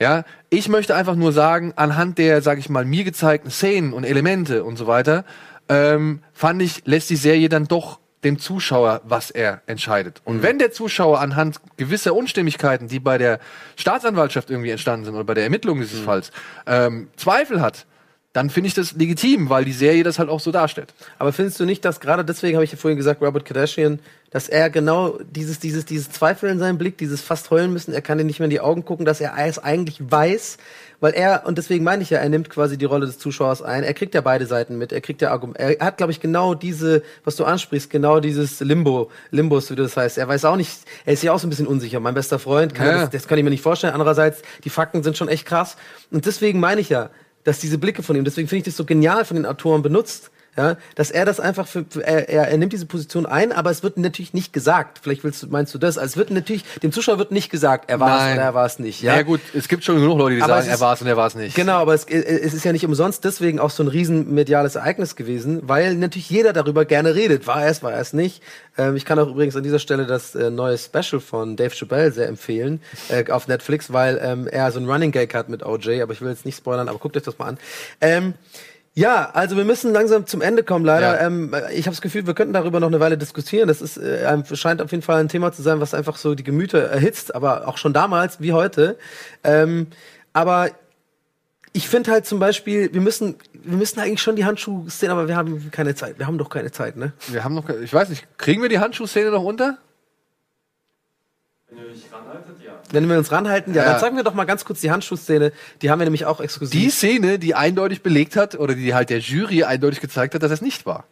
[0.00, 4.04] Ja, ich möchte einfach nur sagen, anhand der, sag ich mal, mir gezeigten Szenen und
[4.04, 5.24] Elemente und so weiter,
[5.68, 10.20] ähm, fand ich, lässt die Serie dann doch dem Zuschauer, was er entscheidet.
[10.24, 10.32] Mhm.
[10.32, 13.38] Und wenn der Zuschauer anhand gewisser Unstimmigkeiten, die bei der
[13.76, 15.82] Staatsanwaltschaft irgendwie entstanden sind oder bei der Ermittlung Mhm.
[15.82, 16.32] dieses Falls,
[16.66, 17.86] ähm, Zweifel hat,
[18.34, 20.92] dann finde ich das legitim, weil die Serie das halt auch so darstellt.
[21.18, 24.00] Aber findest du nicht, dass gerade deswegen habe ich ja vorhin gesagt, Robert Kardashian,
[24.30, 28.02] dass er genau dieses, dieses, dieses Zweifel in seinem Blick, dieses fast heulen müssen, er
[28.02, 30.58] kann dir nicht mehr in die Augen gucken, dass er es eigentlich weiß,
[31.00, 33.84] weil er, und deswegen meine ich ja, er nimmt quasi die Rolle des Zuschauers ein,
[33.84, 36.54] er kriegt ja beide Seiten mit, er kriegt ja Argumente, er hat, glaube ich, genau
[36.54, 40.18] diese, was du ansprichst, genau dieses Limbo, Limbus, wie das heißt.
[40.18, 42.00] Er weiß auch nicht, er ist ja auch so ein bisschen unsicher.
[42.00, 43.00] Mein bester Freund, kann Ja.
[43.02, 43.92] das, das kann ich mir nicht vorstellen.
[43.92, 45.76] Andererseits, die Fakten sind schon echt krass.
[46.10, 47.10] Und deswegen meine ich ja,
[47.44, 50.30] dass diese Blicke von ihm, deswegen finde ich das so genial von den Autoren benutzt,
[50.58, 53.84] ja, dass er das einfach für, er, er, er nimmt diese Position ein, aber es
[53.84, 54.98] wird natürlich nicht gesagt.
[55.00, 55.96] Vielleicht willst du, meinst du das?
[55.98, 58.66] Also es wird natürlich, dem Zuschauer wird nicht gesagt, er war es oder er war
[58.66, 59.00] es nicht.
[59.00, 59.14] Ja?
[59.14, 61.00] Ja, gut, es gibt schon genug Leute, die Aber sagen, es er ist- war es
[61.00, 61.54] und er war es nicht.
[61.54, 65.14] Genau, aber es, es ist ja nicht umsonst deswegen auch so ein riesen mediales Ereignis
[65.14, 67.46] gewesen, weil natürlich jeder darüber gerne redet.
[67.46, 68.42] War er es, war er es nicht.
[68.76, 72.10] Ähm, ich kann auch übrigens an dieser Stelle das äh, neue Special von Dave Chappelle
[72.10, 72.80] sehr empfehlen
[73.10, 76.20] äh, auf Netflix, weil ähm, er so ein Running Gag hat mit OJ, aber ich
[76.20, 77.58] will jetzt nicht spoilern, aber guckt euch das mal an.
[78.00, 78.34] Ähm,
[78.98, 81.20] ja, also wir müssen langsam zum Ende kommen, leider.
[81.20, 81.26] Ja.
[81.26, 83.68] Ähm, ich habe das Gefühl, wir könnten darüber noch eine Weile diskutieren.
[83.68, 86.34] Das ist, äh, ein- scheint auf jeden Fall ein Thema zu sein, was einfach so
[86.34, 88.98] die Gemüter erhitzt, aber auch schon damals wie heute.
[89.44, 89.86] Ähm,
[90.32, 90.70] aber
[91.72, 95.36] ich finde halt zum Beispiel, wir müssen, wir müssen eigentlich schon die Handschuhe-Szene, aber wir
[95.36, 96.18] haben keine Zeit.
[96.18, 97.12] Wir haben doch keine Zeit, ne?
[97.28, 99.78] Wir haben noch, ich weiß nicht, kriegen wir die Handschuhszene noch unter?
[101.70, 101.78] Wenn
[102.92, 103.90] wir uns ranhalten, ja, Ja.
[103.92, 105.52] dann sagen wir doch mal ganz kurz die Handschuhszene.
[105.82, 106.80] Die haben wir nämlich auch exklusiv.
[106.80, 110.50] Die Szene, die eindeutig belegt hat oder die halt der Jury eindeutig gezeigt hat, dass
[110.52, 111.04] es nicht war.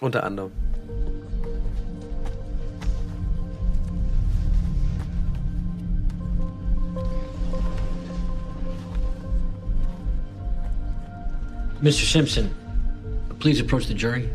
[0.00, 0.50] unter anderem.
[11.82, 11.92] Mr.
[11.92, 12.50] Simpson,
[13.38, 14.28] please approach the jury.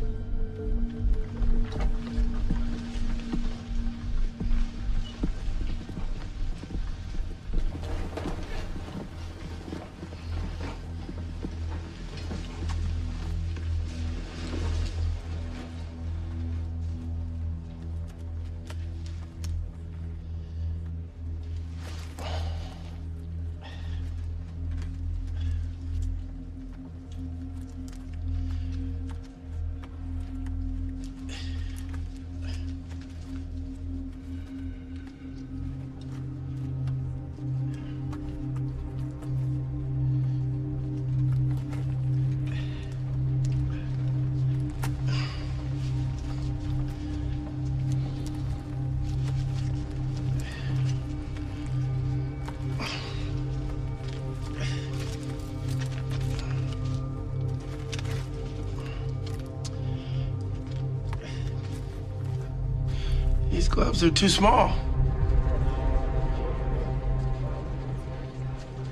[63.56, 64.78] These gloves are too small.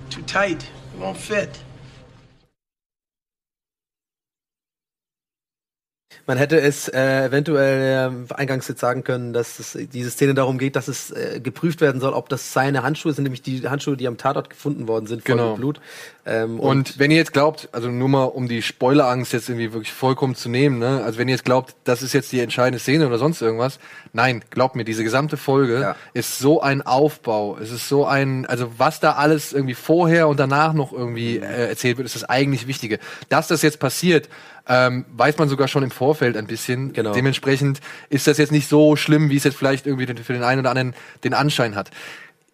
[0.10, 0.64] Too tight.
[0.94, 1.62] It won't fit.
[6.26, 10.58] Man hätte es äh, eventuell ähm, eingangs jetzt sagen können, dass es, diese Szene darum
[10.58, 13.98] geht, dass es äh, geprüft werden soll, ob das seine Handschuhe sind, nämlich die Handschuhe,
[13.98, 15.50] die am Tatort gefunden worden sind, voll Genau.
[15.52, 15.82] mit Blut.
[16.26, 19.92] Ähm, Und wenn ihr jetzt glaubt, also nur mal um die Spoilerangst jetzt irgendwie wirklich
[19.92, 21.04] vollkommen zu nehmen, ne?
[21.04, 23.78] Also wenn ihr jetzt glaubt, das ist jetzt die entscheidende Szene oder sonst irgendwas,
[24.14, 25.96] nein, glaubt mir, diese gesamte Folge Ja.
[26.14, 30.40] ist so ein Aufbau, es ist so ein, also was da alles irgendwie vorher und
[30.40, 33.00] danach noch irgendwie äh, erzählt wird, ist das eigentlich Wichtige.
[33.28, 34.30] Dass das jetzt passiert,
[34.68, 36.94] ähm, weiß man sogar schon im Vorfeld ein bisschen.
[36.94, 37.14] Genau.
[37.14, 40.60] Dementsprechend ist das jetzt nicht so schlimm, wie es jetzt vielleicht irgendwie für den einen
[40.62, 40.94] oder anderen
[41.24, 41.92] den Anschein hat.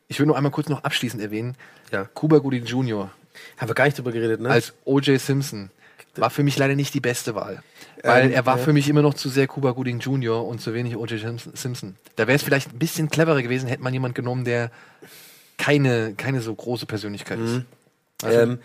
[0.08, 1.56] Ich will nur einmal kurz noch abschließend erwähnen,
[1.92, 2.06] Ja.
[2.14, 3.12] Cuba Gooding Jr
[3.58, 4.50] haben wir gar nicht drüber geredet, ne?
[4.50, 5.20] als O.J.
[5.20, 5.70] Simpson
[6.16, 7.64] war für mich leider nicht die beste Wahl.
[8.04, 8.64] Weil Ähm, er war ja.
[8.64, 10.46] für mich immer noch zu sehr Cuba Gooding Jr.
[10.46, 11.20] und zu wenig O.J.
[11.54, 11.96] Simpson-.
[12.16, 14.72] Da wäre es vielleicht ein bisschen cleverer gewesen, hätte man jemand genommen, der
[15.58, 17.62] keine, keine so große Persönlichkeit ist.
[18.24, 18.60] Ähm,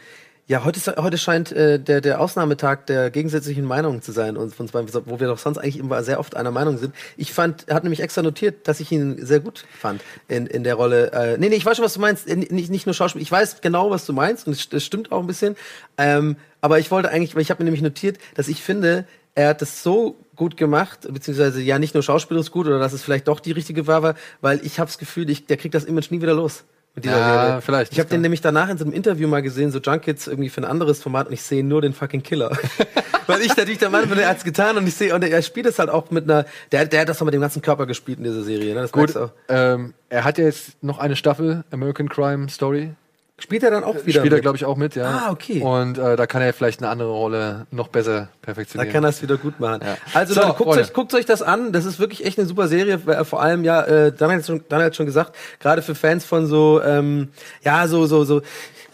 [0.46, 4.54] Ja, heute, ist, heute scheint äh, der, der Ausnahmetag der gegensätzlichen Meinungen zu sein, und
[4.54, 6.94] von zwei, wo wir doch sonst eigentlich immer sehr oft einer Meinung sind.
[7.16, 10.62] Ich fand, er hat nämlich extra notiert, dass ich ihn sehr gut fand in, in
[10.62, 11.12] der Rolle.
[11.12, 12.28] Äh, nee, nee, ich weiß schon, was du meinst.
[12.28, 13.22] Nicht, nicht nur Schauspiel.
[13.22, 15.56] Ich weiß genau, was du meinst, und das stimmt auch ein bisschen.
[15.96, 19.48] Ähm, aber ich wollte eigentlich, weil ich habe mir nämlich notiert, dass ich finde, er
[19.48, 23.28] hat das so gut gemacht, beziehungsweise ja nicht nur schauspielerisch gut, oder dass es vielleicht
[23.28, 26.20] doch die richtige war weil ich habe das Gefühl, ich, der kriegt das Image nie
[26.20, 26.64] wieder los.
[26.94, 27.60] Mit dieser Ja, Serie.
[27.62, 30.48] vielleicht, Ich habe den nämlich danach in so einem Interview mal gesehen, so Junkets irgendwie
[30.48, 32.56] für ein anderes Format und ich sehe nur den fucking Killer.
[33.26, 35.66] Weil ich natürlich der Mann bin, der hat's getan und ich sehe, und er spielt
[35.66, 38.18] es halt auch mit einer, der, der hat das doch mit dem ganzen Körper gespielt
[38.18, 38.82] in dieser Serie, ne?
[38.82, 39.30] Das Gut, auch.
[39.48, 42.92] ähm, er hat ja jetzt noch eine Staffel American Crime Story.
[43.36, 44.20] Spielt er dann auch wieder?
[44.20, 45.24] Spielt er, glaube ich, auch mit, ja.
[45.26, 45.60] Ah, okay.
[45.60, 48.92] Und äh, da kann er vielleicht eine andere Rolle noch besser Da perfektionieren.
[48.92, 49.80] kann er es wieder gut machen.
[49.84, 49.96] Ja.
[50.14, 51.72] Also So, Leute, guckt euch, guckt euch das an.
[51.72, 53.00] Das ist wirklich echt eine super Serie.
[53.06, 56.24] Äh, Vor allem ja, äh, Daniel hat schon, Daniel hat schon gesagt, gerade für Fans
[56.24, 57.30] von so, ähm,
[57.64, 58.40] ja, so so so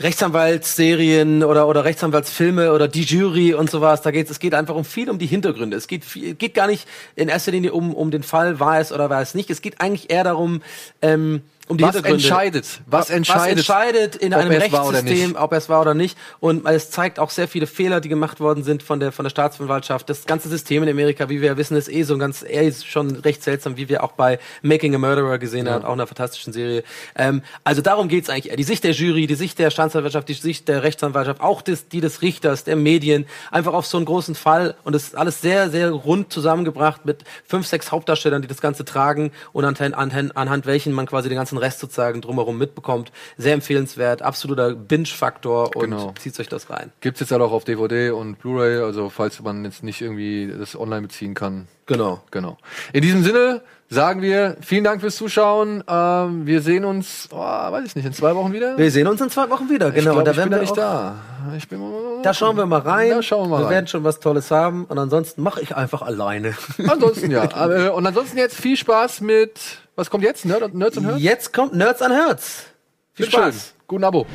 [0.01, 4.03] Rechtsanwaltsserien oder oder Rechtsanwaltsfilme oder die Jury und sowas.
[4.03, 5.77] Da geht's, es geht einfach um viel um die Hintergründe.
[5.77, 8.93] Es geht viel, geht gar nicht in erster Linie um um den Fall, war es
[8.93, 9.51] oder war es nicht.
[9.51, 10.63] Es geht eigentlich eher darum.
[11.03, 12.25] Ähm, um die Was Hintergründe.
[12.25, 12.81] entscheidet?
[12.87, 16.19] Was entscheidet, Was entscheidet in einem Rechtssystem, ob er es war oder nicht.
[16.41, 19.31] Und es zeigt auch sehr viele Fehler, die gemacht worden sind von der, von der
[19.31, 20.11] Staatsanwaltschaft.
[20.11, 23.15] Das ganze System in Amerika, wie wir ja wissen, ist eh so ganz, ist schon
[23.17, 26.83] recht seltsam, wie wir auch bei Making a Murderer gesehen haben, auch einer fantastischen Serie.
[27.17, 28.55] Ähm, also darum geht's eigentlich.
[28.57, 32.01] Die Sicht der Jury, die Sicht der Staatsanwaltschaft, die Sicht der Rechtsanwaltschaft, auch des, die
[32.01, 34.75] des Richters, der Medien, einfach auf so einen großen Fall.
[34.83, 38.85] Und es ist alles sehr, sehr rund zusammengebracht mit fünf, sechs Hauptdarstellern, die das Ganze
[38.85, 43.13] tragen und anhand, anhand, anhand welchen man quasi den ganzen Rest sozusagen drumherum mitbekommt.
[43.37, 46.15] Sehr empfehlenswert, absoluter Binge-Faktor und Genau.
[46.19, 46.93] zieht euch das rein.
[47.01, 50.77] Gibt's jetzt halt auch auf DVD und Blu-ray, also falls man jetzt nicht irgendwie das
[50.77, 51.69] online beziehen kann.
[51.87, 52.21] Genau.
[52.31, 52.57] Genau.
[52.93, 55.83] In diesem Sinne sagen wir vielen Dank fürs Zuschauen.
[55.89, 58.79] Ähm, wir sehen uns, oh, weiß ich nicht, in zwei Wochen wieder.
[58.79, 60.13] Wir sehen uns in zwei Wochen wieder, ich genau.
[60.13, 61.17] glaub, da werden wir nicht da.
[61.57, 61.81] Ich bin
[62.23, 63.11] Da schauen wir mal rein.
[63.11, 63.71] Da schauen wir mal rein.
[63.73, 66.55] werden schon was Tolles haben und ansonsten mache ich einfach alleine.
[66.87, 67.49] Ansonsten ja.
[67.61, 69.61] Äh, und ansonsten jetzt viel Spaß mit,
[70.01, 70.47] was kommt jetzt?
[70.47, 71.23] Nerd, Nerds und Nerds?
[71.23, 72.65] Jetzt kommt Nerds an Herz.
[73.13, 73.27] Viel.
[73.27, 73.75] Spaß.
[73.87, 74.27] Guten Abo.